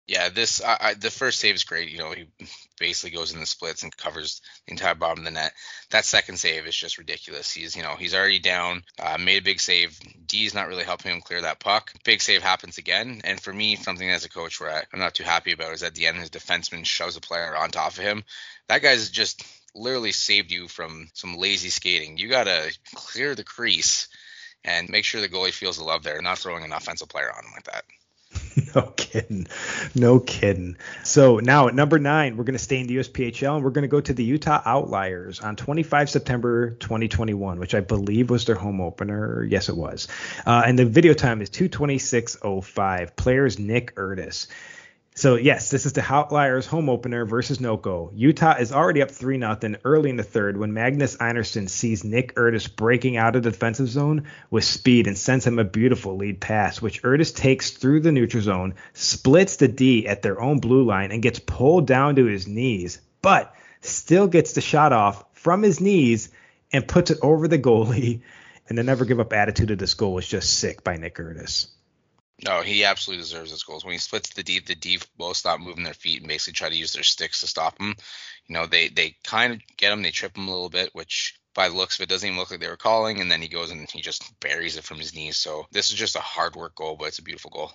Yeah, 0.07 0.29
this 0.29 0.63
I, 0.63 0.77
I, 0.79 0.93
the 0.93 1.11
first 1.11 1.41
save 1.41 1.55
is 1.55 1.65
great. 1.65 1.89
You 1.89 1.97
know, 1.97 2.13
he 2.13 2.27
basically 2.83 3.15
goes 3.15 3.31
in 3.31 3.39
the 3.39 3.45
splits 3.45 3.81
and 3.83 3.95
covers 3.95 4.41
the 4.65 4.73
entire 4.73 4.93
bottom 4.93 5.19
of 5.19 5.23
the 5.23 5.31
net. 5.31 5.53
That 5.91 6.03
second 6.03 6.35
save 6.35 6.67
is 6.67 6.75
just 6.75 6.97
ridiculous. 6.97 7.49
He's 7.49 7.77
you 7.77 7.81
know 7.81 7.95
he's 7.97 8.13
already 8.13 8.39
down, 8.39 8.83
uh, 9.01 9.17
made 9.17 9.37
a 9.37 9.45
big 9.45 9.61
save. 9.61 9.97
D's 10.27 10.53
not 10.53 10.67
really 10.67 10.83
helping 10.83 11.13
him 11.13 11.21
clear 11.21 11.39
that 11.41 11.61
puck. 11.61 11.93
Big 12.03 12.21
save 12.21 12.43
happens 12.43 12.77
again, 12.77 13.21
and 13.23 13.39
for 13.39 13.53
me, 13.53 13.77
something 13.77 14.09
as 14.09 14.25
a 14.25 14.29
coach 14.29 14.59
where 14.59 14.83
I'm 14.91 14.99
not 14.99 15.13
too 15.13 15.23
happy 15.23 15.53
about 15.53 15.71
is 15.71 15.81
at 15.81 15.95
the 15.95 16.07
end 16.07 16.17
his 16.17 16.29
defenseman 16.29 16.85
shoves 16.85 17.15
a 17.15 17.21
player 17.21 17.55
on 17.55 17.69
top 17.69 17.93
of 17.93 17.97
him. 17.97 18.25
That 18.67 18.81
guy's 18.81 19.09
just 19.09 19.41
literally 19.73 20.11
saved 20.11 20.51
you 20.51 20.67
from 20.67 21.07
some 21.13 21.37
lazy 21.37 21.69
skating. 21.69 22.17
You 22.17 22.27
gotta 22.27 22.77
clear 22.95 23.33
the 23.33 23.45
crease 23.45 24.09
and 24.65 24.89
make 24.89 25.05
sure 25.05 25.21
the 25.21 25.29
goalie 25.29 25.53
feels 25.53 25.77
the 25.77 25.85
love 25.85 26.03
there, 26.03 26.21
not 26.21 26.37
throwing 26.37 26.65
an 26.65 26.73
offensive 26.73 27.07
player 27.07 27.31
on 27.31 27.45
him 27.45 27.51
like 27.55 27.63
that. 27.63 27.85
no 28.75 28.93
kidding. 28.95 29.47
No 29.95 30.19
kidding. 30.19 30.77
So 31.03 31.39
now 31.39 31.67
at 31.67 31.75
number 31.75 31.99
nine, 31.99 32.37
we're 32.37 32.43
going 32.43 32.57
to 32.57 32.63
stay 32.63 32.79
in 32.79 32.87
the 32.87 32.97
USPHL 32.97 33.55
and 33.55 33.63
we're 33.63 33.71
going 33.71 33.83
to 33.83 33.87
go 33.87 34.01
to 34.01 34.13
the 34.13 34.23
Utah 34.23 34.61
Outliers 34.65 35.39
on 35.39 35.55
25 35.55 36.09
September 36.09 36.71
2021, 36.71 37.59
which 37.59 37.75
I 37.75 37.79
believe 37.79 38.29
was 38.29 38.45
their 38.45 38.55
home 38.55 38.81
opener. 38.81 39.43
Yes, 39.43 39.69
it 39.69 39.77
was. 39.77 40.07
Uh, 40.45 40.63
and 40.65 40.77
the 40.77 40.85
video 40.85 41.13
time 41.13 41.41
is 41.41 41.49
226.05. 41.49 43.15
Players 43.15 43.59
Nick 43.59 43.95
Urtis. 43.95 44.47
So 45.15 45.35
yes, 45.35 45.69
this 45.69 45.85
is 45.85 45.93
the 45.93 46.01
Outliers 46.01 46.65
home 46.65 46.89
opener 46.89 47.23
versus 47.23 47.59
NOCO. 47.59 48.11
Utah 48.15 48.55
is 48.57 48.71
already 48.71 49.03
up 49.03 49.11
3 49.11 49.37
0 49.37 49.57
early 49.83 50.09
in 50.09 50.15
the 50.15 50.23
third 50.23 50.57
when 50.57 50.73
Magnus 50.73 51.17
Einerson 51.17 51.69
sees 51.69 52.03
Nick 52.03 52.33
Urtis 52.35 52.67
breaking 52.75 53.15
out 53.17 53.35
of 53.35 53.43
the 53.43 53.51
defensive 53.51 53.89
zone 53.89 54.23
with 54.49 54.63
speed 54.63 55.05
and 55.05 55.15
sends 55.15 55.45
him 55.45 55.59
a 55.59 55.63
beautiful 55.63 56.17
lead 56.17 56.39
pass, 56.41 56.81
which 56.81 57.03
Urtis 57.03 57.35
takes 57.35 57.69
through 57.69 57.99
the 57.99 58.11
neutral 58.11 58.41
zone, 58.41 58.73
splits 58.93 59.57
the 59.57 59.67
D 59.67 60.07
at 60.07 60.23
their 60.23 60.41
own 60.41 60.59
blue 60.59 60.83
line, 60.83 61.11
and 61.11 61.21
gets 61.21 61.39
pulled 61.39 61.85
down 61.85 62.15
to 62.15 62.25
his 62.25 62.47
knees, 62.47 62.99
but 63.21 63.53
still 63.81 64.27
gets 64.27 64.53
the 64.53 64.61
shot 64.61 64.93
off 64.93 65.23
from 65.33 65.61
his 65.61 65.79
knees 65.79 66.29
and 66.71 66.87
puts 66.87 67.11
it 67.11 67.19
over 67.21 67.47
the 67.47 67.59
goalie. 67.59 68.21
And 68.69 68.77
the 68.77 68.83
never 68.83 69.03
give 69.03 69.19
up 69.19 69.33
attitude 69.33 69.71
of 69.71 69.77
this 69.77 69.93
goal 69.93 70.13
was 70.13 70.25
just 70.25 70.57
sick 70.57 70.85
by 70.85 70.95
Nick 70.95 71.15
Urtis. 71.15 71.67
No, 72.45 72.61
he 72.61 72.83
absolutely 72.83 73.23
deserves 73.23 73.51
his 73.51 73.63
goals. 73.63 73.85
When 73.85 73.93
he 73.93 73.99
splits 73.99 74.29
the 74.29 74.43
D, 74.43 74.59
the 74.59 74.75
D 74.75 74.99
both 75.17 75.37
stop 75.37 75.59
moving 75.59 75.83
their 75.83 75.93
feet 75.93 76.19
and 76.19 76.27
basically 76.27 76.53
try 76.53 76.69
to 76.69 76.75
use 76.75 76.93
their 76.93 77.03
sticks 77.03 77.39
to 77.39 77.47
stop 77.47 77.79
him. 77.79 77.95
You 78.47 78.53
know, 78.53 78.65
they 78.65 78.89
they 78.89 79.15
kind 79.23 79.53
of 79.53 79.61
get 79.77 79.93
him, 79.93 80.01
they 80.01 80.11
trip 80.11 80.37
him 80.37 80.47
a 80.47 80.51
little 80.51 80.69
bit, 80.69 80.93
which 80.93 81.39
by 81.55 81.69
the 81.69 81.75
looks 81.75 81.97
of 81.97 82.03
it 82.03 82.09
doesn't 82.09 82.27
even 82.27 82.37
look 82.37 82.51
like 82.51 82.59
they 82.59 82.67
were 82.67 82.77
calling. 82.77 83.21
And 83.21 83.31
then 83.31 83.41
he 83.41 83.47
goes 83.47 83.71
and 83.71 83.89
he 83.89 84.01
just 84.01 84.39
buries 84.41 84.75
it 84.77 84.83
from 84.83 84.99
his 84.99 85.15
knees. 85.15 85.37
So 85.37 85.67
this 85.71 85.89
is 85.91 85.95
just 85.95 86.15
a 86.17 86.19
hard 86.19 86.55
work 86.55 86.75
goal, 86.75 86.97
but 86.97 87.07
it's 87.07 87.19
a 87.19 87.23
beautiful 87.23 87.51
goal. 87.51 87.71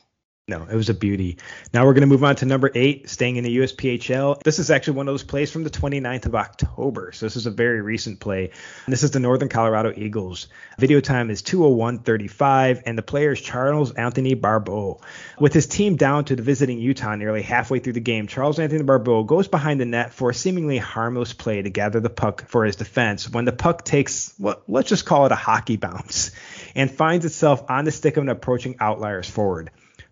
No, 0.48 0.62
it 0.62 0.74
was 0.74 0.88
a 0.88 0.94
beauty. 0.94 1.36
Now 1.74 1.84
we're 1.84 1.92
going 1.92 2.00
to 2.00 2.06
move 2.06 2.24
on 2.24 2.34
to 2.36 2.46
number 2.46 2.70
eight, 2.74 3.10
staying 3.10 3.36
in 3.36 3.44
the 3.44 3.58
USPHL. 3.58 4.42
This 4.42 4.58
is 4.58 4.70
actually 4.70 4.96
one 4.96 5.06
of 5.06 5.12
those 5.12 5.22
plays 5.22 5.52
from 5.52 5.62
the 5.62 5.68
29th 5.68 6.24
of 6.24 6.34
October. 6.34 7.12
So 7.12 7.26
this 7.26 7.36
is 7.36 7.44
a 7.44 7.50
very 7.50 7.82
recent 7.82 8.18
play. 8.18 8.50
And 8.86 8.92
this 8.92 9.02
is 9.02 9.10
the 9.10 9.20
Northern 9.20 9.50
Colorado 9.50 9.92
Eagles. 9.94 10.48
Video 10.78 11.00
time 11.00 11.28
is 11.28 11.42
201.35, 11.42 12.82
and 12.86 12.96
the 12.96 13.02
player 13.02 13.32
is 13.32 13.42
Charles 13.42 13.92
Anthony 13.92 14.32
Barbeau. 14.32 15.02
With 15.38 15.52
his 15.52 15.66
team 15.66 15.96
down 15.96 16.24
to 16.24 16.36
the 16.36 16.42
visiting 16.42 16.78
Utah 16.78 17.14
nearly 17.14 17.42
halfway 17.42 17.80
through 17.80 17.92
the 17.92 18.00
game, 18.00 18.26
Charles 18.26 18.58
Anthony 18.58 18.84
Barbeau 18.84 19.24
goes 19.24 19.48
behind 19.48 19.82
the 19.82 19.84
net 19.84 20.14
for 20.14 20.30
a 20.30 20.34
seemingly 20.34 20.78
harmless 20.78 21.34
play 21.34 21.60
to 21.60 21.68
gather 21.68 22.00
the 22.00 22.08
puck 22.08 22.48
for 22.48 22.64
his 22.64 22.76
defense 22.76 23.28
when 23.28 23.44
the 23.44 23.52
puck 23.52 23.84
takes, 23.84 24.32
well, 24.38 24.62
let's 24.66 24.88
just 24.88 25.04
call 25.04 25.26
it 25.26 25.32
a 25.32 25.36
hockey 25.36 25.76
bounce, 25.76 26.30
and 26.74 26.90
finds 26.90 27.26
itself 27.26 27.64
on 27.68 27.84
the 27.84 27.92
stick 27.92 28.16
of 28.16 28.22
an 28.22 28.30
approaching 28.30 28.76
outliers 28.80 29.28
forward. 29.28 29.70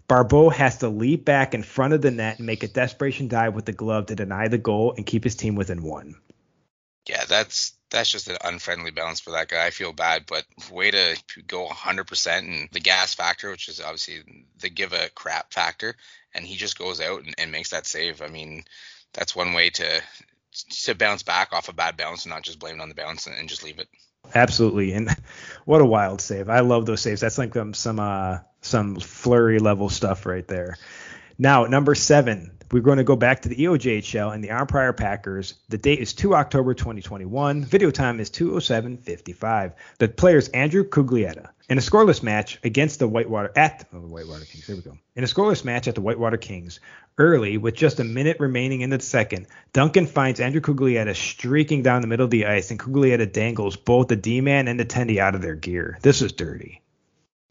Barbeau 0.09 0.51
has 0.51 0.79
to 0.79 0.89
leap 0.89 1.25
back 1.25 1.55
in 1.55 1.63
front 1.63 1.95
of 1.95 2.03
the 2.03 2.11
net 2.11 2.39
and 2.39 2.47
make 2.47 2.63
a 2.63 2.69
desperation 2.69 3.29
dive 3.29 3.55
with 3.55 3.65
the 3.65 3.73
glove 3.73 4.07
to 4.07 4.15
deny 4.15 4.49
the 4.49 4.59
goal 4.59 4.95
and 4.97 5.05
keep 5.05 5.25
his 5.25 5.35
team 5.35 5.57
within 5.57 5.83
one. 5.83 6.17
Yeah, 7.09 7.25
that's 7.25 7.73
that's 7.91 8.11
just 8.11 8.29
an 8.29 8.37
unfriendly 8.43 8.91
bounce 8.91 9.21
for 9.21 9.33
that 9.33 9.49
guy. 9.49 9.65
I 9.65 9.71
feel 9.71 9.93
bad, 9.93 10.25
but 10.27 10.45
way 10.73 10.91
to 10.91 11.17
go 11.47 11.69
100% 11.69 12.39
and 12.39 12.69
the 12.73 12.81
gas 12.81 13.15
factor, 13.15 13.51
which 13.51 13.69
is 13.69 13.81
obviously 13.81 14.47
the 14.59 14.69
give 14.69 14.93
a 14.93 15.09
crap 15.11 15.53
factor, 15.53 15.95
and 16.35 16.45
he 16.45 16.57
just 16.57 16.79
goes 16.79 17.01
out 17.01 17.23
and, 17.23 17.35
and 17.39 17.53
makes 17.53 17.71
that 17.71 17.87
save. 17.87 18.23
I 18.23 18.29
mean, 18.29 18.65
that's 19.13 19.37
one 19.37 19.53
way 19.53 19.71
to 19.71 20.03
to 20.85 20.95
bounce 20.95 21.23
back 21.23 21.53
off 21.53 21.69
a 21.69 21.73
bad 21.73 21.97
bounce 21.97 22.25
and 22.25 22.33
not 22.33 22.43
just 22.43 22.59
blame 22.59 22.77
it 22.77 22.83
on 22.83 22.89
the 22.89 22.95
bounce 22.95 23.27
and, 23.27 23.37
and 23.37 23.49
just 23.49 23.63
leave 23.63 23.79
it. 23.79 23.89
Absolutely, 24.35 24.93
and 24.93 25.09
what 25.65 25.81
a 25.81 25.87
wild 25.87 26.21
save! 26.21 26.49
I 26.49 26.61
love 26.61 26.87
those 26.87 27.03
saves. 27.03 27.21
That's 27.21 27.39
like 27.39 27.55
um, 27.57 27.73
some 27.73 28.01
uh, 28.01 28.39
some 28.67 28.97
flurry 28.97 29.59
level 29.59 29.89
stuff 29.89 30.27
right 30.27 30.47
there. 30.47 30.77
Now, 31.39 31.65
number 31.65 31.95
seven, 31.95 32.51
we're 32.73 32.81
going 32.81 32.99
to 32.99 33.05
go 33.05 33.17
back 33.17 33.43
to 33.43 33.49
the 33.49 33.57
EOJHL 33.57 34.35
and 34.35 34.43
the 34.43 34.49
Arnprior 34.49 34.97
Packers. 34.97 35.55
The 35.69 35.79
date 35.79 36.01
is 36.01 36.15
2 36.15 36.35
October 36.35 36.75
2021. 36.75 37.65
Video 37.65 37.91
time 37.91 38.19
is 38.21 38.31
207.55. 38.31 39.75
The 39.99 40.09
player 40.09 40.39
is 40.39 40.49
Andrew 40.49 40.83
Cuglietta. 40.83 41.51
In 41.69 41.79
a 41.79 41.81
scoreless 41.81 42.23
match 42.23 42.59
against 42.65 43.01
the 43.01 43.09
Whitewater 43.09 43.53
at 43.57 43.87
oh, 43.93 44.01
the 44.01 44.07
Whitewater 44.07 44.45
Kings, 44.45 44.67
there 44.67 44.77
we 44.77 44.83
go. 44.83 44.97
In 45.17 45.25
a 45.25 45.27
scoreless 45.27 45.65
match 45.65 45.89
at 45.89 45.95
the 45.95 46.01
Whitewater 46.01 46.37
Kings, 46.37 46.81
early 47.19 47.59
with 47.59 47.75
just 47.75 47.99
a 47.99 48.05
minute 48.05 48.39
remaining 48.39 48.83
in 48.83 48.91
the 48.91 49.01
second, 49.01 49.47
Duncan 49.73 50.07
finds 50.07 50.39
Andrew 50.39 50.61
Cuglietta 50.61 51.15
streaking 51.15 51.83
down 51.83 52.03
the 52.03 52.09
middle 52.09 52.25
of 52.25 52.31
the 52.31 52.47
ice, 52.47 52.71
and 52.71 52.79
Cuglietta 52.79 53.33
dangles 53.33 53.77
both 53.77 54.09
the 54.09 54.17
D-man 54.17 54.69
and 54.69 54.79
the 54.79 54.85
tendy 54.85 55.19
out 55.19 55.35
of 55.35 55.43
their 55.43 55.57
gear. 55.57 55.99
This 56.03 56.23
is 56.23 56.33
dirty. 56.33 56.83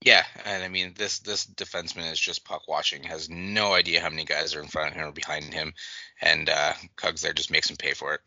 Yeah, 0.01 0.23
and 0.45 0.63
I 0.63 0.67
mean 0.67 0.93
this 0.95 1.19
this 1.19 1.45
defenseman 1.45 2.11
is 2.11 2.19
just 2.19 2.45
puck 2.45 2.67
watching, 2.67 3.03
has 3.03 3.29
no 3.29 3.73
idea 3.73 4.01
how 4.01 4.09
many 4.09 4.25
guys 4.25 4.55
are 4.55 4.61
in 4.61 4.67
front 4.67 4.91
of 4.91 4.95
him 4.95 5.07
or 5.07 5.11
behind 5.11 5.53
him, 5.53 5.73
and 6.21 6.49
uh, 6.49 6.73
Cugs 6.95 7.21
there 7.21 7.33
just 7.33 7.51
makes 7.51 7.69
him 7.69 7.77
pay 7.77 7.93
for 7.93 8.13
it. 8.13 8.21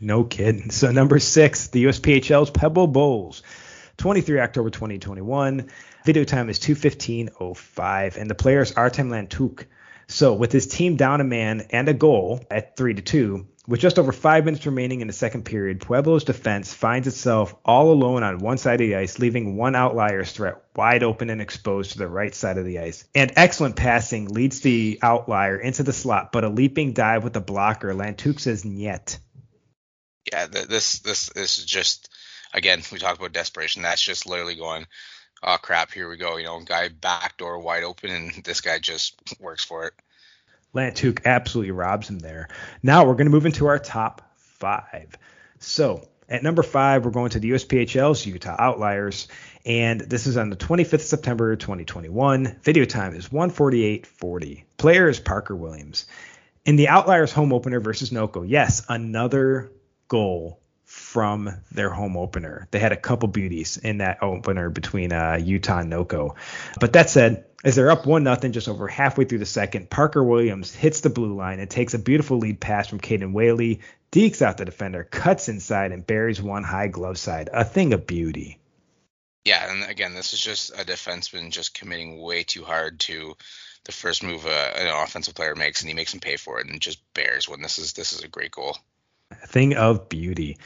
No 0.00 0.24
kidding. 0.24 0.70
So 0.70 0.90
number 0.90 1.18
six, 1.18 1.68
the 1.68 1.84
USPHL's 1.84 2.50
Pueblo 2.50 2.86
Bulls. 2.86 3.42
23 3.98 4.40
October 4.40 4.70
2021. 4.70 5.68
Video 6.06 6.24
time 6.24 6.48
is 6.48 6.58
2:15:05, 6.58 8.16
and 8.16 8.30
the 8.30 8.34
players 8.34 8.72
are 8.72 8.84
Artem 8.84 9.10
Lantuk. 9.10 9.66
So 10.10 10.34
with 10.34 10.50
his 10.50 10.66
team 10.66 10.96
down 10.96 11.20
a 11.20 11.24
man 11.24 11.68
and 11.70 11.88
a 11.88 11.94
goal 11.94 12.44
at 12.50 12.76
three 12.76 12.94
to 12.94 13.02
two, 13.02 13.46
with 13.68 13.78
just 13.78 13.98
over 13.98 14.10
five 14.10 14.44
minutes 14.44 14.66
remaining 14.66 15.02
in 15.02 15.06
the 15.06 15.12
second 15.12 15.44
period, 15.44 15.80
Pueblo's 15.80 16.24
defense 16.24 16.74
finds 16.74 17.06
itself 17.06 17.54
all 17.64 17.92
alone 17.92 18.24
on 18.24 18.38
one 18.38 18.58
side 18.58 18.80
of 18.80 18.88
the 18.88 18.96
ice, 18.96 19.20
leaving 19.20 19.56
one 19.56 19.76
outliers 19.76 20.32
threat 20.32 20.56
wide 20.74 21.04
open 21.04 21.30
and 21.30 21.40
exposed 21.40 21.92
to 21.92 21.98
the 21.98 22.08
right 22.08 22.34
side 22.34 22.58
of 22.58 22.64
the 22.64 22.80
ice. 22.80 23.04
And 23.14 23.32
excellent 23.36 23.76
passing 23.76 24.28
leads 24.28 24.60
the 24.60 24.98
outlier 25.00 25.56
into 25.56 25.84
the 25.84 25.92
slot, 25.92 26.32
but 26.32 26.42
a 26.42 26.48
leaping 26.48 26.92
dive 26.92 27.22
with 27.22 27.32
the 27.32 27.40
blocker, 27.40 27.94
Lantuk 27.94 28.40
says 28.40 28.64
niet. 28.64 29.18
Yeah, 30.32 30.46
this 30.46 30.98
this 30.98 31.28
this 31.28 31.58
is 31.58 31.64
just 31.64 32.08
again, 32.52 32.82
we 32.90 32.98
talked 32.98 33.20
about 33.20 33.32
desperation. 33.32 33.82
That's 33.82 34.02
just 34.02 34.26
literally 34.26 34.56
going, 34.56 34.86
oh 35.42 35.56
crap, 35.60 35.92
here 35.92 36.08
we 36.08 36.16
go. 36.16 36.36
You 36.36 36.44
know, 36.44 36.60
guy 36.60 36.88
back 36.88 37.36
door 37.36 37.58
wide 37.58 37.84
open, 37.84 38.10
and 38.10 38.32
this 38.44 38.60
guy 38.60 38.78
just 38.78 39.20
works 39.40 39.64
for 39.64 39.86
it. 39.86 39.94
Lantuk 40.74 41.24
absolutely 41.24 41.72
robs 41.72 42.08
him 42.08 42.20
there. 42.20 42.48
Now 42.82 43.04
we're 43.04 43.14
going 43.14 43.26
to 43.26 43.32
move 43.32 43.46
into 43.46 43.66
our 43.66 43.78
top 43.78 44.22
five. 44.36 45.16
So 45.58 46.08
at 46.28 46.44
number 46.44 46.62
five, 46.62 47.04
we're 47.04 47.10
going 47.10 47.30
to 47.30 47.40
the 47.40 47.50
USPHL's 47.50 48.24
Utah 48.24 48.54
Outliers, 48.56 49.26
and 49.66 50.00
this 50.00 50.28
is 50.28 50.36
on 50.36 50.48
the 50.48 50.56
25th 50.56 51.00
September 51.00 51.56
2021. 51.56 52.60
Video 52.62 52.84
time 52.84 53.14
is 53.14 53.30
148.40. 53.30 54.62
Player 54.76 55.08
is 55.08 55.18
Parker 55.18 55.56
Williams. 55.56 56.06
In 56.64 56.76
the 56.76 56.88
Outliers 56.88 57.32
home 57.32 57.52
opener 57.52 57.80
versus 57.80 58.10
Noco, 58.10 58.44
yes, 58.46 58.84
another 58.88 59.72
goal 60.06 60.59
from 60.90 61.48
their 61.70 61.88
home 61.88 62.16
opener. 62.16 62.66
They 62.72 62.80
had 62.80 62.90
a 62.90 62.96
couple 62.96 63.28
beauties 63.28 63.76
in 63.76 63.98
that 63.98 64.24
opener 64.24 64.70
between 64.70 65.12
uh, 65.12 65.38
Utah 65.40 65.78
and 65.78 65.92
Noco. 65.92 66.34
But 66.80 66.94
that 66.94 67.08
said, 67.08 67.44
as 67.62 67.76
they're 67.76 67.92
up 67.92 68.06
one 68.06 68.24
nothing 68.24 68.50
just 68.50 68.68
over 68.68 68.88
halfway 68.88 69.24
through 69.24 69.38
the 69.38 69.46
second, 69.46 69.88
Parker 69.88 70.24
Williams 70.24 70.74
hits 70.74 71.00
the 71.00 71.08
blue 71.08 71.36
line 71.36 71.60
and 71.60 71.70
takes 71.70 71.94
a 71.94 71.98
beautiful 71.98 72.38
lead 72.38 72.58
pass 72.58 72.88
from 72.88 72.98
Caden 72.98 73.32
Whaley, 73.32 73.82
dekes 74.10 74.42
out 74.42 74.56
the 74.56 74.64
defender, 74.64 75.04
cuts 75.04 75.48
inside, 75.48 75.92
and 75.92 76.04
buries 76.04 76.42
one 76.42 76.64
high 76.64 76.88
glove 76.88 77.18
side. 77.18 77.50
A 77.52 77.64
thing 77.64 77.92
of 77.92 78.08
beauty. 78.08 78.58
Yeah, 79.44 79.70
and 79.70 79.88
again, 79.88 80.14
this 80.14 80.32
is 80.32 80.40
just 80.40 80.70
a 80.70 80.84
defenseman 80.84 81.52
just 81.52 81.72
committing 81.72 82.20
way 82.20 82.42
too 82.42 82.64
hard 82.64 82.98
to 83.00 83.36
the 83.84 83.92
first 83.92 84.24
move 84.24 84.44
uh, 84.44 84.72
an 84.74 84.88
offensive 84.88 85.36
player 85.36 85.54
makes, 85.54 85.82
and 85.82 85.88
he 85.88 85.94
makes 85.94 86.12
him 86.12 86.20
pay 86.20 86.36
for 86.36 86.58
it, 86.58 86.66
and 86.66 86.80
just 86.80 87.00
bears 87.14 87.48
when 87.48 87.62
this 87.62 87.78
is 87.78 87.92
this 87.92 88.12
is 88.12 88.22
a 88.22 88.28
great 88.28 88.50
goal. 88.50 88.76
Thing 89.46 89.74
of 89.74 90.08
beauty. 90.08 90.58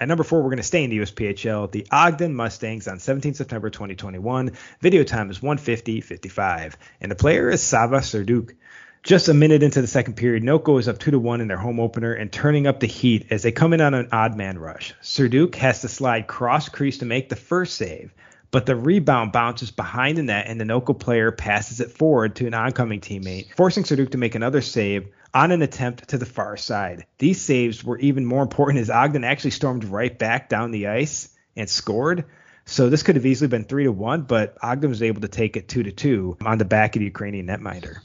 At 0.00 0.08
number 0.08 0.24
four, 0.24 0.40
we're 0.40 0.50
going 0.50 0.56
to 0.56 0.62
stay 0.64 0.82
in 0.82 0.90
the 0.90 0.98
USPHL. 0.98 1.70
The 1.70 1.86
Ogden 1.90 2.34
Mustangs 2.34 2.88
on 2.88 2.98
17 2.98 3.34
September 3.34 3.70
2021. 3.70 4.52
Video 4.80 5.04
time 5.04 5.30
is 5.30 5.40
150.55. 5.40 6.74
And 7.00 7.10
the 7.10 7.16
player 7.16 7.50
is 7.50 7.62
Savva 7.62 7.98
Serdiuk. 7.98 8.56
Just 9.04 9.28
a 9.28 9.34
minute 9.34 9.64
into 9.64 9.80
the 9.80 9.88
second 9.88 10.14
period, 10.14 10.44
Noco 10.44 10.78
is 10.78 10.88
up 10.88 10.98
2 10.98 11.12
to 11.12 11.18
1 11.18 11.40
in 11.40 11.48
their 11.48 11.56
home 11.56 11.80
opener 11.80 12.14
and 12.14 12.32
turning 12.32 12.68
up 12.68 12.78
the 12.78 12.86
heat 12.86 13.26
as 13.30 13.42
they 13.42 13.50
come 13.50 13.72
in 13.72 13.80
on 13.80 13.94
an 13.94 14.08
odd 14.12 14.36
man 14.36 14.58
rush. 14.58 14.94
Serdiuk 15.02 15.56
has 15.56 15.80
to 15.80 15.88
slide 15.88 16.28
cross 16.28 16.68
crease 16.68 16.98
to 16.98 17.04
make 17.04 17.28
the 17.28 17.36
first 17.36 17.74
save, 17.74 18.12
but 18.52 18.66
the 18.66 18.76
rebound 18.76 19.32
bounces 19.32 19.72
behind 19.72 20.18
the 20.18 20.22
net 20.22 20.46
and 20.46 20.60
the 20.60 20.64
Noco 20.64 20.96
player 20.96 21.32
passes 21.32 21.80
it 21.80 21.90
forward 21.90 22.36
to 22.36 22.46
an 22.46 22.54
oncoming 22.54 23.00
teammate, 23.00 23.54
forcing 23.56 23.82
Serdiuk 23.82 24.10
to 24.12 24.18
make 24.18 24.36
another 24.36 24.60
save 24.60 25.08
on 25.34 25.50
an 25.50 25.62
attempt 25.62 26.08
to 26.08 26.18
the 26.18 26.26
far 26.26 26.56
side. 26.56 27.06
These 27.18 27.40
saves 27.40 27.82
were 27.82 27.98
even 27.98 28.24
more 28.24 28.42
important 28.42 28.80
as 28.80 28.90
Ogden 28.90 29.24
actually 29.24 29.50
stormed 29.50 29.84
right 29.84 30.16
back 30.16 30.48
down 30.48 30.70
the 30.70 30.88
ice 30.88 31.28
and 31.56 31.68
scored. 31.68 32.26
So 32.64 32.90
this 32.90 33.02
could 33.02 33.16
have 33.16 33.26
easily 33.26 33.48
been 33.48 33.64
three 33.64 33.84
to 33.84 33.92
one, 33.92 34.22
but 34.22 34.56
Ogden 34.62 34.90
was 34.90 35.02
able 35.02 35.22
to 35.22 35.28
take 35.28 35.56
it 35.56 35.68
two 35.68 35.82
to 35.82 35.92
two 35.92 36.36
on 36.44 36.58
the 36.58 36.64
back 36.64 36.94
of 36.94 37.00
the 37.00 37.06
Ukrainian 37.06 37.46
netminder. 37.46 37.98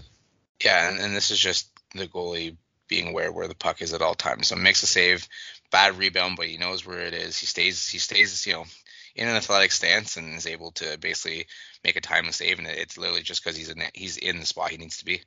Yeah, 0.63 0.89
and, 0.89 0.99
and 0.99 1.15
this 1.15 1.29
is 1.29 1.39
just 1.39 1.69
the 1.93 2.07
goalie 2.07 2.57
being 2.87 3.09
aware 3.09 3.31
where 3.31 3.47
the 3.47 3.55
puck 3.55 3.81
is 3.81 3.93
at 3.93 4.01
all 4.01 4.15
times. 4.15 4.47
So 4.47 4.55
makes 4.55 4.81
a 4.81 4.87
save, 4.87 5.27
bad 5.71 5.97
rebound, 5.97 6.37
but 6.37 6.47
he 6.47 6.57
knows 6.57 6.85
where 6.85 7.01
it 7.01 7.13
is. 7.13 7.37
He 7.37 7.45
stays 7.45 7.87
he 7.87 7.99
stays, 7.99 8.47
you 8.47 8.53
know, 8.53 8.65
in 9.15 9.27
an 9.27 9.35
athletic 9.35 9.71
stance 9.71 10.17
and 10.17 10.35
is 10.35 10.47
able 10.47 10.71
to 10.71 10.97
basically 10.97 11.47
make 11.83 11.95
a 11.95 12.01
timely 12.01 12.31
save 12.31 12.59
and 12.59 12.67
it's 12.67 12.97
literally 12.97 13.23
just 13.23 13.43
because 13.43 13.57
he's 13.57 13.69
in 13.69 13.81
he's 13.93 14.17
in 14.17 14.39
the 14.39 14.45
spot 14.45 14.71
he 14.71 14.77
needs 14.77 14.97
to 14.97 15.05
be. 15.05 15.21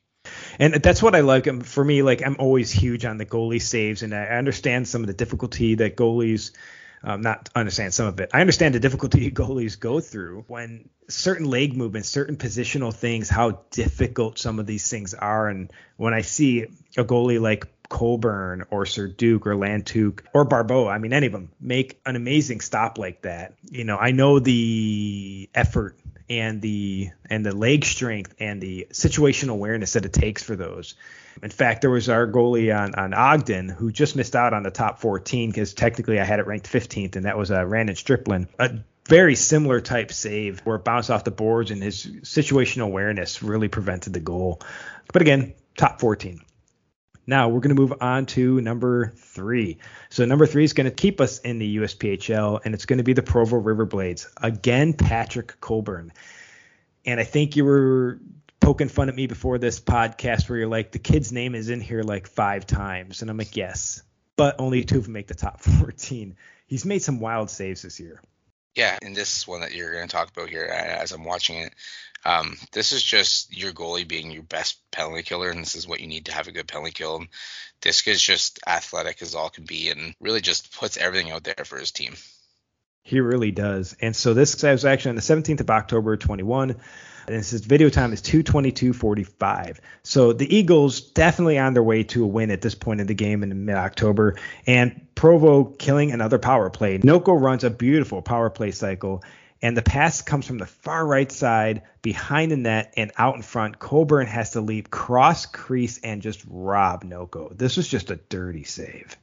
And 0.58 0.74
that's 0.74 1.02
what 1.02 1.14
I 1.14 1.20
like. 1.20 1.48
Um, 1.48 1.60
for 1.60 1.84
me, 1.84 2.02
like 2.02 2.22
I'm 2.24 2.36
always 2.38 2.70
huge 2.70 3.04
on 3.04 3.18
the 3.18 3.26
goalie 3.26 3.62
saves, 3.62 4.02
and 4.02 4.14
I 4.14 4.24
understand 4.24 4.88
some 4.88 5.02
of 5.02 5.06
the 5.06 5.14
difficulty 5.14 5.76
that 5.76 5.96
goalies. 5.96 6.52
Um, 7.02 7.22
not 7.22 7.48
understand 7.54 7.94
some 7.94 8.08
of 8.08 8.20
it. 8.20 8.28
I 8.34 8.42
understand 8.42 8.74
the 8.74 8.80
difficulty 8.80 9.30
goalies 9.32 9.80
go 9.80 10.00
through 10.00 10.44
when 10.48 10.90
certain 11.08 11.46
leg 11.46 11.74
movements, 11.74 12.10
certain 12.10 12.36
positional 12.36 12.92
things, 12.92 13.30
how 13.30 13.62
difficult 13.70 14.38
some 14.38 14.58
of 14.58 14.66
these 14.66 14.86
things 14.90 15.14
are. 15.14 15.48
And 15.48 15.72
when 15.96 16.12
I 16.12 16.20
see 16.20 16.64
a 16.98 17.04
goalie 17.04 17.40
like 17.40 17.66
Colburn 17.88 18.64
or 18.70 18.84
Serdiuk 18.84 19.46
or 19.46 19.56
Lantuk 19.56 20.20
or 20.32 20.44
Barbeau, 20.44 20.88
I 20.88 20.98
mean, 20.98 21.12
any 21.12 21.26
of 21.26 21.32
them 21.32 21.50
make 21.60 22.00
an 22.06 22.16
amazing 22.16 22.60
stop 22.60 22.98
like 22.98 23.22
that. 23.22 23.54
You 23.70 23.84
know, 23.84 23.96
I 23.96 24.12
know 24.12 24.38
the 24.38 25.50
effort 25.54 25.96
and 26.30 26.62
the 26.62 27.10
and 27.28 27.44
the 27.44 27.54
leg 27.54 27.84
strength 27.84 28.34
and 28.38 28.62
the 28.62 28.86
situational 28.92 29.50
awareness 29.50 29.94
that 29.94 30.04
it 30.06 30.12
takes 30.12 30.42
for 30.42 30.56
those. 30.56 30.94
In 31.42 31.50
fact, 31.50 31.80
there 31.80 31.90
was 31.90 32.08
our 32.08 32.26
goalie 32.26 32.76
on, 32.76 32.94
on 32.94 33.14
Ogden 33.14 33.68
who 33.68 33.90
just 33.90 34.16
missed 34.16 34.36
out 34.36 34.54
on 34.54 34.62
the 34.62 34.70
top 34.70 35.00
14 35.00 35.50
because 35.50 35.74
technically 35.74 36.20
I 36.20 36.24
had 36.24 36.38
it 36.38 36.46
ranked 36.46 36.70
15th, 36.70 37.16
and 37.16 37.24
that 37.24 37.36
was 37.36 37.50
uh, 37.50 37.66
Randon 37.66 37.96
Striplin. 37.96 38.46
A 38.58 38.78
very 39.06 39.34
similar 39.34 39.80
type 39.80 40.12
save 40.12 40.60
where 40.60 40.76
it 40.76 40.84
bounced 40.84 41.10
off 41.10 41.24
the 41.24 41.30
boards, 41.30 41.70
and 41.70 41.82
his 41.82 42.06
situational 42.22 42.84
awareness 42.84 43.42
really 43.42 43.68
prevented 43.68 44.12
the 44.12 44.20
goal. 44.20 44.60
But 45.12 45.22
again, 45.22 45.54
top 45.76 46.00
14. 46.00 46.40
Now 47.30 47.48
we're 47.48 47.60
going 47.60 47.76
to 47.76 47.80
move 47.80 47.94
on 48.00 48.26
to 48.26 48.60
number 48.60 49.12
three. 49.14 49.78
So 50.08 50.24
number 50.24 50.46
three 50.46 50.64
is 50.64 50.72
going 50.72 50.86
to 50.86 50.90
keep 50.90 51.20
us 51.20 51.38
in 51.38 51.60
the 51.60 51.76
USPHL, 51.76 52.62
and 52.64 52.74
it's 52.74 52.86
going 52.86 52.96
to 52.96 53.04
be 53.04 53.12
the 53.12 53.22
Provo 53.22 53.62
Riverblades. 53.62 54.26
Again, 54.36 54.94
Patrick 54.94 55.60
Colburn. 55.60 56.12
And 57.06 57.20
I 57.20 57.22
think 57.22 57.54
you 57.54 57.64
were 57.64 58.18
poking 58.58 58.88
fun 58.88 59.08
at 59.08 59.14
me 59.14 59.28
before 59.28 59.58
this 59.58 59.78
podcast 59.78 60.48
where 60.48 60.58
you're 60.58 60.66
like, 60.66 60.90
the 60.90 60.98
kid's 60.98 61.30
name 61.30 61.54
is 61.54 61.70
in 61.70 61.80
here 61.80 62.02
like 62.02 62.26
five 62.26 62.66
times. 62.66 63.22
And 63.22 63.30
I'm 63.30 63.36
like, 63.36 63.56
yes, 63.56 64.02
but 64.34 64.56
only 64.58 64.82
two 64.82 64.98
of 64.98 65.04
them 65.04 65.12
make 65.12 65.28
the 65.28 65.34
top 65.34 65.60
14. 65.78 66.34
He's 66.66 66.84
made 66.84 66.98
some 66.98 67.20
wild 67.20 67.48
saves 67.48 67.82
this 67.82 68.00
year. 68.00 68.20
Yeah, 68.76 68.98
and 69.02 69.16
this 69.16 69.46
one 69.46 69.60
that 69.60 69.74
you're 69.74 69.92
going 69.92 70.06
to 70.06 70.12
talk 70.12 70.30
about 70.30 70.48
here 70.48 70.64
as 70.64 71.12
I'm 71.12 71.24
watching 71.24 71.58
it, 71.58 71.74
um, 72.24 72.56
this 72.72 72.92
is 72.92 73.02
just 73.02 73.56
your 73.56 73.72
goalie 73.72 74.06
being 74.06 74.30
your 74.30 74.42
best 74.42 74.80
penalty 74.90 75.22
killer, 75.22 75.50
and 75.50 75.60
this 75.60 75.74
is 75.74 75.88
what 75.88 76.00
you 76.00 76.06
need 76.06 76.26
to 76.26 76.32
have 76.32 76.48
a 76.48 76.52
good 76.52 76.68
penalty 76.68 76.92
kill. 76.92 77.16
And 77.16 77.28
this 77.82 78.06
is 78.06 78.22
just 78.22 78.60
athletic 78.66 79.22
as 79.22 79.34
all 79.34 79.50
can 79.50 79.64
be, 79.64 79.90
and 79.90 80.14
really 80.20 80.40
just 80.40 80.76
puts 80.78 80.96
everything 80.96 81.30
out 81.30 81.44
there 81.44 81.64
for 81.64 81.78
his 81.78 81.92
team. 81.92 82.14
He 83.02 83.20
really 83.20 83.50
does. 83.50 83.96
And 84.00 84.14
so 84.14 84.34
this 84.34 84.62
was 84.62 84.84
actually 84.84 85.10
on 85.10 85.16
the 85.16 85.22
17th 85.22 85.60
of 85.60 85.70
October 85.70 86.16
21. 86.16 86.76
And 87.28 87.44
says 87.44 87.60
video 87.60 87.90
time 87.90 88.12
is 88.12 88.22
222.45. 88.22 89.78
So 90.02 90.32
the 90.32 90.52
Eagles 90.54 91.00
definitely 91.00 91.58
on 91.58 91.74
their 91.74 91.82
way 91.82 92.02
to 92.04 92.24
a 92.24 92.26
win 92.26 92.50
at 92.50 92.60
this 92.60 92.74
point 92.74 93.00
in 93.00 93.06
the 93.06 93.14
game 93.14 93.42
in 93.42 93.64
mid 93.66 93.76
October. 93.76 94.36
And 94.66 95.06
Provo 95.14 95.64
killing 95.64 96.10
another 96.10 96.38
power 96.38 96.70
play. 96.70 96.98
Noco 96.98 97.40
runs 97.40 97.62
a 97.62 97.70
beautiful 97.70 98.20
power 98.20 98.50
play 98.50 98.72
cycle. 98.72 99.22
And 99.62 99.76
the 99.76 99.82
pass 99.82 100.22
comes 100.22 100.46
from 100.46 100.58
the 100.58 100.66
far 100.66 101.06
right 101.06 101.30
side 101.30 101.82
behind 102.02 102.50
the 102.50 102.56
net 102.56 102.94
and 102.96 103.12
out 103.16 103.36
in 103.36 103.42
front. 103.42 103.78
Colburn 103.78 104.26
has 104.26 104.52
to 104.52 104.60
leap 104.60 104.90
cross 104.90 105.46
crease 105.46 105.98
and 105.98 106.22
just 106.22 106.42
rob 106.48 107.04
Noco. 107.04 107.56
This 107.56 107.76
was 107.76 107.86
just 107.86 108.10
a 108.10 108.16
dirty 108.16 108.64
save. 108.64 109.16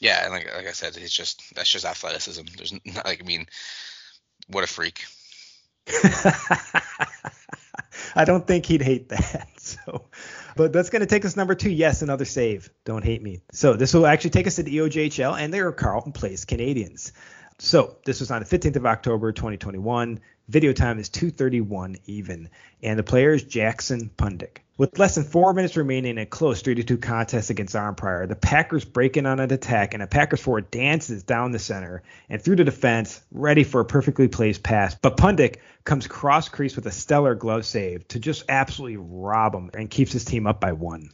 Yeah, 0.00 0.24
and 0.24 0.32
like, 0.32 0.52
like 0.54 0.66
I 0.66 0.72
said, 0.72 0.96
it's 0.96 1.12
just 1.12 1.54
that's 1.54 1.70
just 1.70 1.84
athleticism. 1.84 2.42
There's 2.56 2.72
not, 2.72 2.82
like 3.04 3.22
I 3.22 3.26
mean, 3.26 3.46
what 4.48 4.64
a 4.64 4.66
freak. 4.66 5.04
I 8.14 8.24
don't 8.24 8.46
think 8.46 8.66
he'd 8.66 8.82
hate 8.82 9.10
that. 9.10 9.48
So, 9.60 10.06
but 10.56 10.72
that's 10.72 10.90
going 10.90 11.00
to 11.00 11.06
take 11.06 11.24
us 11.24 11.36
number 11.36 11.54
two. 11.54 11.70
Yes, 11.70 12.02
another 12.02 12.24
save. 12.24 12.70
Don't 12.84 13.04
hate 13.04 13.22
me. 13.22 13.42
So 13.52 13.74
this 13.74 13.94
will 13.94 14.06
actually 14.06 14.30
take 14.30 14.48
us 14.48 14.56
to 14.56 14.64
the 14.64 14.78
EOJHL, 14.78 15.38
and 15.38 15.54
they 15.54 15.60
are 15.60 15.70
Carleton 15.70 16.12
Place 16.12 16.44
Canadians. 16.44 17.12
So 17.62 17.96
this 18.06 18.20
was 18.20 18.30
on 18.30 18.40
the 18.40 18.46
15th 18.46 18.76
of 18.76 18.86
October, 18.86 19.32
2021. 19.32 20.18
Video 20.48 20.72
time 20.72 20.98
is 20.98 21.10
2:31 21.10 21.98
even, 22.06 22.48
and 22.82 22.98
the 22.98 23.02
player 23.02 23.34
is 23.34 23.42
Jackson 23.42 24.10
Pundyk. 24.16 24.62
With 24.78 24.98
less 24.98 25.16
than 25.16 25.24
four 25.24 25.52
minutes 25.52 25.76
remaining 25.76 26.12
in 26.12 26.18
a 26.18 26.24
close 26.24 26.62
3-2 26.62 26.96
contest 27.02 27.50
against 27.50 27.74
Arnprior, 27.74 28.26
the 28.26 28.34
Packers 28.34 28.86
break 28.86 29.18
in 29.18 29.26
on 29.26 29.40
an 29.40 29.52
attack, 29.52 29.92
and 29.92 30.02
a 30.02 30.06
Packers 30.06 30.40
forward 30.40 30.70
dances 30.70 31.22
down 31.22 31.52
the 31.52 31.58
center 31.58 32.02
and 32.30 32.40
through 32.40 32.56
the 32.56 32.64
defense, 32.64 33.20
ready 33.30 33.62
for 33.62 33.82
a 33.82 33.84
perfectly 33.84 34.26
placed 34.26 34.62
pass. 34.62 34.94
But 34.94 35.18
Pundyk 35.18 35.56
comes 35.84 36.06
cross 36.06 36.48
crease 36.48 36.76
with 36.76 36.86
a 36.86 36.90
stellar 36.90 37.34
glove 37.34 37.66
save 37.66 38.08
to 38.08 38.18
just 38.18 38.44
absolutely 38.48 38.96
rob 38.96 39.54
him 39.54 39.70
and 39.74 39.90
keeps 39.90 40.12
his 40.12 40.24
team 40.24 40.46
up 40.46 40.62
by 40.62 40.72
one 40.72 41.10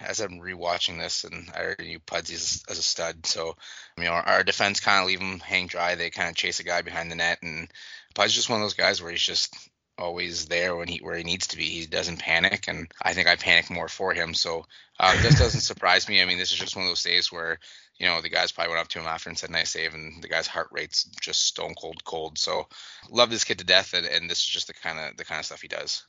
as 0.00 0.20
I'm 0.20 0.40
rewatching 0.40 0.98
this, 0.98 1.24
and 1.24 1.50
I 1.54 1.62
already 1.62 1.88
knew 1.88 2.00
Pudsey 2.00 2.34
as, 2.34 2.78
a 2.78 2.82
stud. 2.82 3.26
So, 3.26 3.56
you 3.96 4.04
know, 4.04 4.10
our, 4.10 4.22
our 4.22 4.44
defense 4.44 4.80
kind 4.80 5.00
of 5.00 5.06
leave 5.06 5.20
him 5.20 5.40
hang 5.40 5.66
dry. 5.66 5.94
They 5.94 6.10
kind 6.10 6.28
of 6.28 6.36
chase 6.36 6.60
a 6.60 6.64
guy 6.64 6.82
behind 6.82 7.10
the 7.10 7.16
net, 7.16 7.38
and 7.42 7.68
Pud's 8.14 8.34
just 8.34 8.48
one 8.48 8.60
of 8.60 8.64
those 8.64 8.74
guys 8.74 9.02
where 9.02 9.10
he's 9.10 9.22
just 9.22 9.54
always 9.98 10.46
there 10.46 10.76
when 10.76 10.88
he 10.88 10.98
where 10.98 11.16
he 11.16 11.24
needs 11.24 11.48
to 11.48 11.56
be. 11.56 11.64
He 11.64 11.86
doesn't 11.86 12.20
panic, 12.20 12.66
and 12.68 12.88
I 13.02 13.12
think 13.12 13.28
I 13.28 13.36
panic 13.36 13.70
more 13.70 13.88
for 13.88 14.14
him. 14.14 14.34
So 14.34 14.64
um, 15.00 15.16
this 15.22 15.38
doesn't 15.38 15.60
surprise 15.60 16.08
me. 16.08 16.22
I 16.22 16.24
mean, 16.24 16.38
this 16.38 16.52
is 16.52 16.58
just 16.58 16.76
one 16.76 16.84
of 16.84 16.90
those 16.90 17.02
days 17.02 17.32
where 17.32 17.58
you 17.98 18.06
know 18.06 18.20
the 18.20 18.28
guys 18.28 18.52
probably 18.52 18.70
went 18.70 18.80
up 18.80 18.88
to 18.88 19.00
him 19.00 19.06
after 19.06 19.28
and 19.28 19.38
said 19.38 19.50
nice 19.50 19.70
save, 19.70 19.94
and 19.94 20.22
the 20.22 20.28
guy's 20.28 20.46
heart 20.46 20.68
rate's 20.70 21.04
just 21.20 21.44
stone 21.44 21.74
cold 21.74 22.04
cold. 22.04 22.38
So 22.38 22.68
love 23.10 23.30
this 23.30 23.44
kid 23.44 23.58
to 23.58 23.64
death, 23.64 23.94
and, 23.94 24.06
and 24.06 24.30
this 24.30 24.38
is 24.38 24.46
just 24.46 24.68
the 24.68 24.74
kind 24.74 24.98
of 24.98 25.16
the 25.16 25.24
kind 25.24 25.40
of 25.40 25.46
stuff 25.46 25.62
he 25.62 25.68
does. 25.68 26.06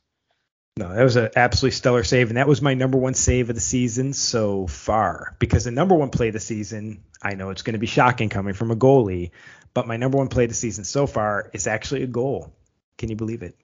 No, 0.80 0.96
that 0.96 1.04
was 1.04 1.18
an 1.18 1.32
absolutely 1.36 1.76
stellar 1.76 2.06
save, 2.06 2.30
and 2.30 2.38
that 2.38 2.48
was 2.48 2.62
my 2.62 2.74
number 2.74 2.98
one 2.98 3.14
save 3.14 3.50
of 3.50 3.56
the 3.56 3.60
season 3.60 4.14
so 4.14 4.66
far. 4.66 5.36
Because 5.38 5.66
the 5.66 5.72
number 5.72 5.94
one 5.94 6.10
play 6.10 6.30
of 6.30 6.34
the 6.34 6.40
season, 6.40 7.04
I 7.22 7.34
know 7.34 7.50
it's 7.50 7.64
going 7.64 7.74
to 7.74 7.80
be 7.80 7.86
shocking 7.86 8.30
coming 8.30 8.54
from 8.54 8.72
a 8.72 8.78
goalie, 8.78 9.32
but 9.74 9.88
my 9.88 9.98
number 9.98 10.18
one 10.18 10.30
play 10.30 10.46
of 10.46 10.50
the 10.50 10.56
season 10.56 10.86
so 10.86 11.06
far 11.06 11.50
is 11.52 11.68
actually 11.68 12.04
a 12.04 12.08
goal. 12.08 12.54
Can 12.98 13.10
you 13.10 13.18
believe 13.18 13.44
it? 13.44 13.58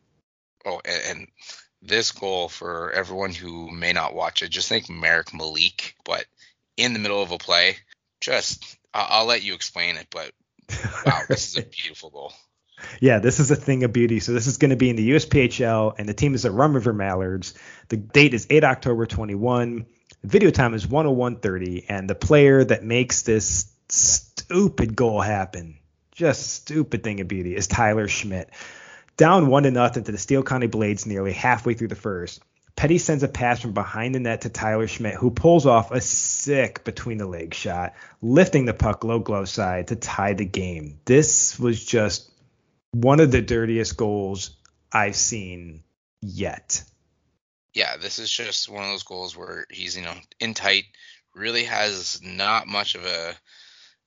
Oh, 0.65 0.81
and, 0.83 1.01
and 1.09 1.27
this 1.81 2.11
goal 2.11 2.49
for 2.49 2.91
everyone 2.91 3.31
who 3.31 3.71
may 3.71 3.93
not 3.93 4.13
watch 4.13 4.41
it, 4.41 4.49
just 4.49 4.67
think 4.67 4.89
Marek 4.89 5.33
Malik, 5.33 5.95
but 6.03 6.25
in 6.75 6.91
the 6.91 6.99
middle 6.99 7.23
of 7.23 7.31
a 7.31 7.37
play. 7.37 7.77
Just, 8.19 8.77
I'll, 8.93 9.21
I'll 9.21 9.25
let 9.25 9.41
you 9.41 9.53
explain 9.53 9.95
it, 9.95 10.07
but 10.11 10.33
wow, 11.05 11.21
this 11.29 11.47
is 11.47 11.63
a 11.63 11.65
beautiful 11.81 12.09
goal. 12.09 12.33
Yeah, 12.99 13.19
this 13.19 13.39
is 13.39 13.51
a 13.51 13.55
thing 13.55 13.83
of 13.83 13.93
beauty. 13.93 14.19
So 14.19 14.33
this 14.33 14.47
is 14.47 14.57
going 14.57 14.69
to 14.69 14.75
be 14.75 14.89
in 14.89 14.95
the 14.95 15.11
USPHL, 15.11 15.95
and 15.97 16.07
the 16.07 16.13
team 16.13 16.33
is 16.35 16.43
the 16.43 16.51
Rum 16.51 16.73
River 16.73 16.93
Mallards. 16.93 17.53
The 17.89 17.97
date 17.97 18.33
is 18.33 18.47
8 18.49 18.63
October 18.63 19.05
21. 19.05 19.85
The 20.21 20.27
video 20.27 20.49
time 20.49 20.73
is 20.73 20.85
101.30, 20.85 21.85
and 21.89 22.09
the 22.09 22.15
player 22.15 22.63
that 22.63 22.83
makes 22.83 23.21
this 23.21 23.71
stupid 23.89 24.95
goal 24.95 25.21
happen, 25.21 25.77
just 26.11 26.53
stupid 26.53 27.03
thing 27.03 27.19
of 27.19 27.27
beauty, 27.27 27.55
is 27.55 27.67
Tyler 27.67 28.07
Schmitt. 28.07 28.49
Down 29.17 29.47
one 29.47 29.63
to 29.63 29.71
nothing 29.71 30.03
to 30.03 30.11
the 30.11 30.17
Steele 30.17 30.43
County 30.43 30.67
Blades 30.67 31.05
nearly 31.05 31.31
halfway 31.31 31.73
through 31.73 31.87
the 31.89 31.95
first. 31.95 32.41
Petty 32.75 32.97
sends 32.97 33.23
a 33.23 33.29
pass 33.29 33.61
from 33.61 33.71
behind 33.71 34.13
the 34.13 34.19
net 34.19 34.41
to 34.41 34.49
Tyler 34.49 34.87
Schmitt, 34.87 35.15
who 35.15 35.31
pulls 35.31 35.65
off 35.65 35.91
a 35.91 36.01
sick 36.01 36.83
between 36.83 37.17
the 37.17 37.25
leg 37.25 37.53
shot, 37.53 37.93
lifting 38.21 38.65
the 38.65 38.73
puck 38.73 39.05
low 39.05 39.19
glove 39.19 39.47
side 39.47 39.87
to 39.87 39.95
tie 39.95 40.33
the 40.33 40.43
game. 40.43 40.99
This 41.05 41.57
was 41.57 41.83
just 41.83 42.29
one 42.95 43.19
of 43.19 43.29
the 43.29 43.41
dirtiest 43.41 43.97
goals 43.97 44.55
I've 44.91 45.17
seen 45.17 45.83
yet. 46.21 46.81
Yeah, 47.73 47.97
this 47.97 48.19
is 48.19 48.31
just 48.31 48.69
one 48.69 48.85
of 48.85 48.89
those 48.89 49.03
goals 49.03 49.35
where 49.35 49.65
he's, 49.69 49.97
you 49.97 50.03
know, 50.03 50.13
in 50.39 50.53
tight, 50.53 50.85
really 51.35 51.65
has 51.65 52.21
not 52.23 52.67
much 52.67 52.95
of 52.95 53.03
a, 53.03 53.35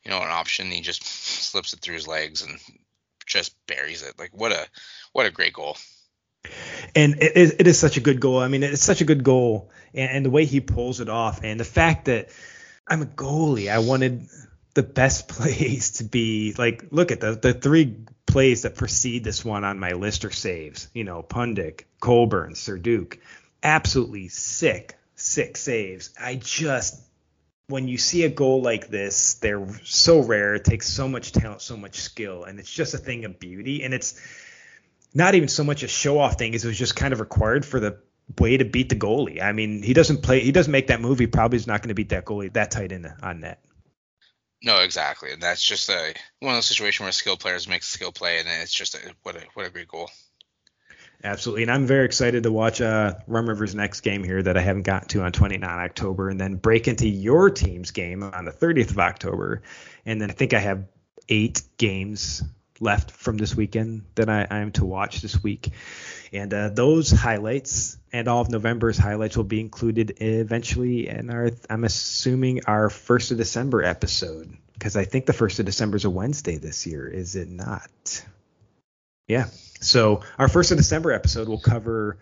you 0.05 0.11
know, 0.11 0.23
an 0.23 0.31
option. 0.31 0.71
He 0.71 0.81
just 0.81 1.05
slips 1.05 1.75
it 1.75 1.81
through 1.81 1.97
his 1.97 2.09
legs 2.09 2.41
and 2.41 2.59
just 3.27 3.55
buries 3.67 4.03
it. 4.03 4.19
Like 4.19 4.31
what 4.33 4.53
a 4.53 4.67
what 5.13 5.27
a 5.27 5.31
great 5.31 5.53
goal. 5.53 5.77
And 6.95 7.17
it, 7.21 7.57
it 7.61 7.67
is 7.67 7.79
such 7.79 7.99
a 7.99 8.01
good 8.01 8.21
goal. 8.21 8.39
I 8.39 8.49
mean, 8.49 8.63
it's 8.63 8.83
such 8.83 9.03
a 9.03 9.05
good 9.05 9.23
goal, 9.23 9.71
and, 9.93 10.11
and 10.11 10.25
the 10.25 10.31
way 10.31 10.47
he 10.47 10.61
pulls 10.61 11.01
it 11.01 11.11
off, 11.11 11.41
and 11.43 11.61
the 11.61 11.65
fact 11.65 12.07
that 12.07 12.31
I'm 12.87 13.03
a 13.03 13.07
goalie, 13.07 13.71
I 13.71 13.81
wanted 13.81 14.29
the 14.79 14.85
best 14.85 15.27
plays 15.37 15.91
to 15.99 16.05
be 16.05 16.55
like, 16.57 16.85
look 16.93 17.11
at 17.11 17.21
the 17.21 17.33
the 17.33 17.53
three 17.53 17.97
plays 18.27 18.63
that 18.63 18.77
precede 18.77 19.25
this 19.25 19.45
one 19.45 19.65
on 19.65 19.81
my 19.81 19.93
list 19.93 20.25
are 20.25 20.31
saves. 20.31 20.89
You 20.95 21.03
know, 21.03 21.23
Pundyk, 21.23 21.83
Colburn, 21.99 22.53
Serdiuk. 22.53 23.19
absolutely 23.61 24.29
sick, 24.29 24.97
sick 25.17 25.57
saves. 25.57 26.15
I 26.21 26.37
just 26.37 27.03
when 27.67 27.89
you 27.89 27.99
see 27.99 28.23
a 28.25 28.29
goal 28.31 28.63
like 28.63 28.89
this, 28.89 29.35
they're 29.35 29.67
so 29.83 30.21
rare. 30.21 30.55
It 30.55 30.65
takes 30.65 30.89
so 30.89 31.09
much 31.09 31.33
talent, 31.33 31.61
so 31.61 31.77
much 31.77 31.97
skill, 31.97 32.45
and 32.45 32.61
it's 32.61 32.73
just 32.73 32.95
a 32.95 32.99
thing 32.99 33.25
of 33.25 33.41
beauty. 33.41 33.83
And 33.83 33.93
it's 33.93 34.21
not 35.13 35.35
even 35.35 35.49
so 35.49 35.65
much 35.65 35.83
a 35.83 35.89
show 35.89 36.21
off 36.21 36.39
thing 36.39 36.55
as 36.55 36.65
it 36.65 36.69
was 36.69 36.79
just 36.79 36.95
kind 36.95 37.13
of 37.13 37.19
required 37.19 37.67
for 37.67 37.81
the 37.81 37.99
way 38.39 38.57
to 38.57 38.65
beat 38.65 38.91
the 38.91 38.97
goalie. 38.97 39.43
I 39.43 39.51
mean, 39.51 39.83
he 39.83 39.93
doesn't 39.93 40.23
play, 40.23 40.39
he 40.39 40.53
doesn't 40.53 40.71
make 40.71 40.87
that 40.87 41.01
move. 41.01 41.19
He 41.19 41.27
probably 41.27 41.57
is 41.57 41.67
not 41.67 41.83
going 41.83 41.89
to 41.89 41.95
beat 41.95 42.11
that 42.11 42.25
goalie 42.25 42.53
that 42.53 42.71
tight 42.71 42.93
in 42.93 43.13
on 43.23 43.41
net. 43.41 43.61
No, 44.63 44.81
exactly, 44.81 45.31
and 45.33 45.43
that's 45.43 45.63
just 45.63 45.89
a 45.89 46.15
one 46.41 46.55
of 46.55 46.57
those 46.57 46.67
situations 46.67 47.05
where 47.05 47.13
skilled 47.13 47.41
players 47.41 47.69
make 47.69 47.83
skill 47.83 48.11
play, 48.11 48.41
and 48.41 48.49
it's 48.49 48.73
just 48.73 48.95
a, 48.95 48.99
what 49.23 49.37
a 49.37 49.43
what 49.55 49.67
a 49.67 49.71
great 49.71 49.89
goal. 49.89 50.11
Absolutely, 51.23 51.63
and 51.63 51.71
I'm 51.71 51.87
very 51.87 52.05
excited 52.05 52.45
to 52.45 52.53
watch 52.53 52.81
uh, 52.81 53.15
Rum 53.27 53.49
River's 53.49 53.75
next 53.75 54.01
game 54.01 54.23
here 54.23 54.41
that 54.43 54.57
I 54.57 54.61
haven't 54.61 54.83
gotten 54.83 55.09
to 55.09 55.23
on 55.23 55.33
29 55.33 55.69
October, 55.69 56.29
and 56.29 56.41
then 56.41 56.57
break 56.57 56.87
into 56.89 57.09
your 57.09 57.51
team's 57.51 57.91
game 57.91 58.23
on 58.23 58.45
the 58.45 58.53
30th 58.53 58.91
of 58.91 58.99
October, 58.99 59.63
and 60.07 60.21
then 60.21 60.31
I 60.31 60.35
think 60.35 60.55
I 60.55 60.61
have 60.61 60.85
eight 61.29 61.63
games 61.77 62.43
left 62.81 63.11
from 63.11 63.37
this 63.37 63.57
weekend 63.57 64.05
that 64.15 64.29
I, 64.29 64.47
I 64.51 64.59
am 64.59 64.73
to 64.73 64.85
watch 64.85 65.21
this 65.21 65.43
week, 65.43 65.71
and 66.33 66.53
uh, 66.53 66.69
those 66.69 67.11
highlights 67.11 67.97
and 68.13 68.29
all 68.29 68.41
of 68.41 68.51
November's 68.51 68.99
highlights 68.99 69.37
will 69.37 69.45
be 69.45 69.61
included 69.61 70.15
eventually 70.21 71.09
in 71.09 71.31
our 71.31 71.51
I'm 71.69 71.85
assuming 71.85 72.65
our 72.67 72.91
first 72.91 73.31
of 73.31 73.37
December 73.37 73.83
episode 73.83 74.57
because 74.75 74.97
I 74.97 75.05
think 75.05 75.27
the 75.27 75.33
first 75.33 75.59
of 75.59 75.67
December 75.67 75.97
is 75.97 76.05
a 76.05 76.11
Wednesday 76.11 76.57
this 76.57 76.87
year, 76.87 77.07
is 77.07 77.35
it 77.35 77.49
not? 77.49 78.25
Yeah. 79.27 79.47
So 79.81 80.23
our 80.39 80.49
first 80.49 80.71
of 80.71 80.77
December 80.77 81.13
episode 81.13 81.49
will 81.49 81.61
cover 81.61 82.19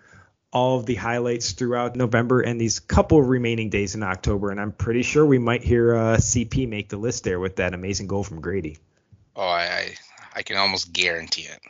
all 0.53 0.79
of 0.79 0.87
the 0.87 0.95
highlights 0.95 1.53
throughout 1.53 1.97
November 1.97 2.40
and 2.40 2.61
these 2.61 2.81
couple 2.81 3.21
remaining 3.21 3.69
days 3.69 3.95
in 3.95 4.03
October. 4.03 4.51
And 4.51 4.61
I'm 4.61 4.73
pretty 4.73 5.03
sure 5.03 5.25
we 5.25 5.38
might 5.38 5.62
hear 5.62 5.95
uh, 5.95 6.16
CP 6.16 6.69
make 6.69 6.88
the 6.88 6.97
list 6.97 7.25
there 7.25 7.38
with 7.38 7.57
that 7.57 7.75
amazing 7.75 8.07
goal 8.07 8.25
from 8.25 8.40
Grady. 8.40 8.79
Oh, 9.35 9.42
I 9.42 9.95
I 10.35 10.42
can 10.42 10.57
almost 10.57 10.92
guarantee 10.92 11.42
it. 11.42 11.61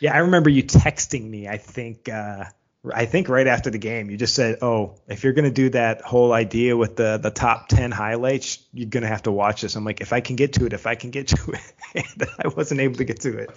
Yeah, 0.00 0.14
I 0.14 0.18
remember 0.18 0.50
you 0.50 0.62
texting 0.62 1.28
me. 1.28 1.48
I 1.48 1.56
think 1.58 2.08
uh, 2.08 2.44
I 2.92 3.06
think 3.06 3.28
right 3.28 3.46
after 3.46 3.70
the 3.70 3.78
game, 3.78 4.10
you 4.10 4.16
just 4.16 4.34
said, 4.34 4.58
"Oh, 4.62 4.94
if 5.08 5.24
you're 5.24 5.32
gonna 5.32 5.50
do 5.50 5.70
that 5.70 6.02
whole 6.02 6.32
idea 6.32 6.76
with 6.76 6.96
the 6.96 7.18
the 7.18 7.30
top 7.30 7.68
ten 7.68 7.90
highlights, 7.90 8.64
you're 8.72 8.88
gonna 8.88 9.08
have 9.08 9.24
to 9.24 9.32
watch 9.32 9.62
this." 9.62 9.74
I'm 9.74 9.84
like, 9.84 10.00
if 10.00 10.12
I 10.12 10.20
can 10.20 10.36
get 10.36 10.54
to 10.54 10.66
it, 10.66 10.72
if 10.72 10.86
I 10.86 10.94
can 10.94 11.10
get 11.10 11.28
to 11.28 11.52
it, 11.52 11.72
and 11.94 12.28
I 12.44 12.48
wasn't 12.48 12.80
able 12.80 12.96
to 12.96 13.04
get 13.04 13.20
to 13.20 13.36
it. 13.36 13.50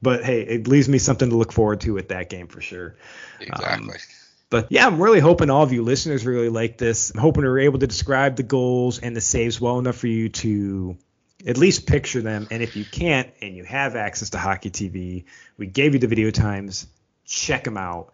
But 0.00 0.24
hey, 0.24 0.42
it 0.42 0.68
leaves 0.68 0.88
me 0.88 0.98
something 0.98 1.30
to 1.30 1.36
look 1.36 1.52
forward 1.52 1.80
to 1.82 1.94
with 1.94 2.08
that 2.08 2.28
game 2.30 2.46
for 2.46 2.60
sure. 2.60 2.96
Exactly. 3.40 3.94
Um, 3.94 4.00
but 4.48 4.66
yeah, 4.70 4.86
I'm 4.86 5.00
really 5.00 5.20
hoping 5.20 5.48
all 5.48 5.62
of 5.62 5.72
you 5.72 5.82
listeners 5.82 6.26
really 6.26 6.50
like 6.50 6.76
this. 6.76 7.10
I'm 7.10 7.20
hoping 7.20 7.42
we're 7.42 7.60
able 7.60 7.78
to 7.78 7.86
describe 7.86 8.36
the 8.36 8.42
goals 8.42 8.98
and 8.98 9.16
the 9.16 9.20
saves 9.20 9.60
well 9.60 9.78
enough 9.78 9.96
for 9.96 10.08
you 10.08 10.28
to 10.28 10.96
at 11.46 11.56
least 11.56 11.86
picture 11.86 12.20
them. 12.20 12.46
And 12.50 12.62
if 12.62 12.76
you 12.76 12.84
can't 12.84 13.32
and 13.40 13.56
you 13.56 13.64
have 13.64 13.96
access 13.96 14.30
to 14.30 14.38
Hockey 14.38 14.70
TV, 14.70 15.24
we 15.56 15.66
gave 15.66 15.94
you 15.94 16.00
the 16.00 16.06
video 16.06 16.30
times. 16.30 16.86
Check 17.24 17.64
them 17.64 17.76
out. 17.76 18.12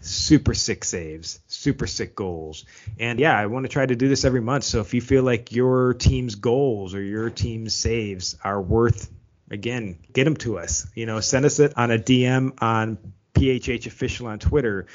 Super 0.00 0.52
sick 0.52 0.84
saves, 0.84 1.40
super 1.46 1.86
sick 1.86 2.14
goals. 2.14 2.66
And 2.98 3.18
yeah, 3.18 3.38
I 3.38 3.46
want 3.46 3.64
to 3.64 3.70
try 3.70 3.86
to 3.86 3.96
do 3.96 4.08
this 4.08 4.24
every 4.26 4.42
month. 4.42 4.64
So 4.64 4.80
if 4.80 4.92
you 4.92 5.00
feel 5.00 5.22
like 5.22 5.52
your 5.52 5.94
team's 5.94 6.34
goals 6.34 6.94
or 6.94 7.02
your 7.02 7.30
team's 7.30 7.74
saves 7.74 8.36
are 8.44 8.60
worth, 8.60 9.10
again, 9.50 9.98
get 10.12 10.24
them 10.24 10.36
to 10.38 10.58
us. 10.58 10.86
You 10.94 11.06
know, 11.06 11.20
send 11.20 11.46
us 11.46 11.58
it 11.58 11.72
on 11.78 11.90
a 11.90 11.98
DM 11.98 12.62
on 12.62 12.98
PHH 13.32 13.86
official 13.86 14.26
on 14.26 14.38
Twitter 14.38 14.86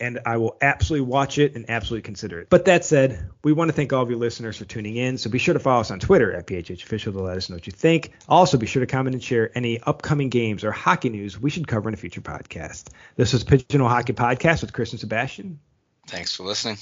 and 0.00 0.20
I 0.26 0.36
will 0.36 0.56
absolutely 0.60 1.06
watch 1.06 1.38
it 1.38 1.54
and 1.54 1.68
absolutely 1.68 2.02
consider 2.02 2.40
it. 2.40 2.50
But 2.50 2.64
that 2.64 2.84
said, 2.84 3.30
we 3.42 3.52
want 3.52 3.68
to 3.68 3.72
thank 3.72 3.92
all 3.92 4.02
of 4.02 4.10
you 4.10 4.16
listeners 4.16 4.56
for 4.56 4.64
tuning 4.64 4.96
in. 4.96 5.18
So 5.18 5.30
be 5.30 5.38
sure 5.38 5.54
to 5.54 5.60
follow 5.60 5.80
us 5.80 5.90
on 5.90 6.00
Twitter 6.00 6.32
at 6.32 6.46
PHHOfficial 6.46 7.12
to 7.12 7.22
let 7.22 7.36
us 7.36 7.48
know 7.48 7.56
what 7.56 7.66
you 7.66 7.72
think. 7.72 8.12
Also, 8.28 8.58
be 8.58 8.66
sure 8.66 8.80
to 8.80 8.86
comment 8.86 9.14
and 9.14 9.22
share 9.22 9.56
any 9.56 9.80
upcoming 9.80 10.28
games 10.28 10.64
or 10.64 10.72
hockey 10.72 11.10
news 11.10 11.40
we 11.40 11.50
should 11.50 11.68
cover 11.68 11.88
in 11.88 11.94
a 11.94 11.98
future 11.98 12.20
podcast. 12.20 12.88
This 13.16 13.32
was 13.32 13.44
Pigeonhole 13.44 13.88
Hockey 13.88 14.12
Podcast 14.12 14.62
with 14.62 14.72
Chris 14.72 14.92
and 14.92 15.00
Sebastian. 15.00 15.60
Thanks 16.08 16.34
for 16.34 16.42
listening. 16.42 16.76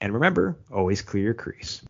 And 0.00 0.12
remember, 0.12 0.58
always 0.70 1.00
clear 1.00 1.22
your 1.22 1.34
crease. 1.34 1.82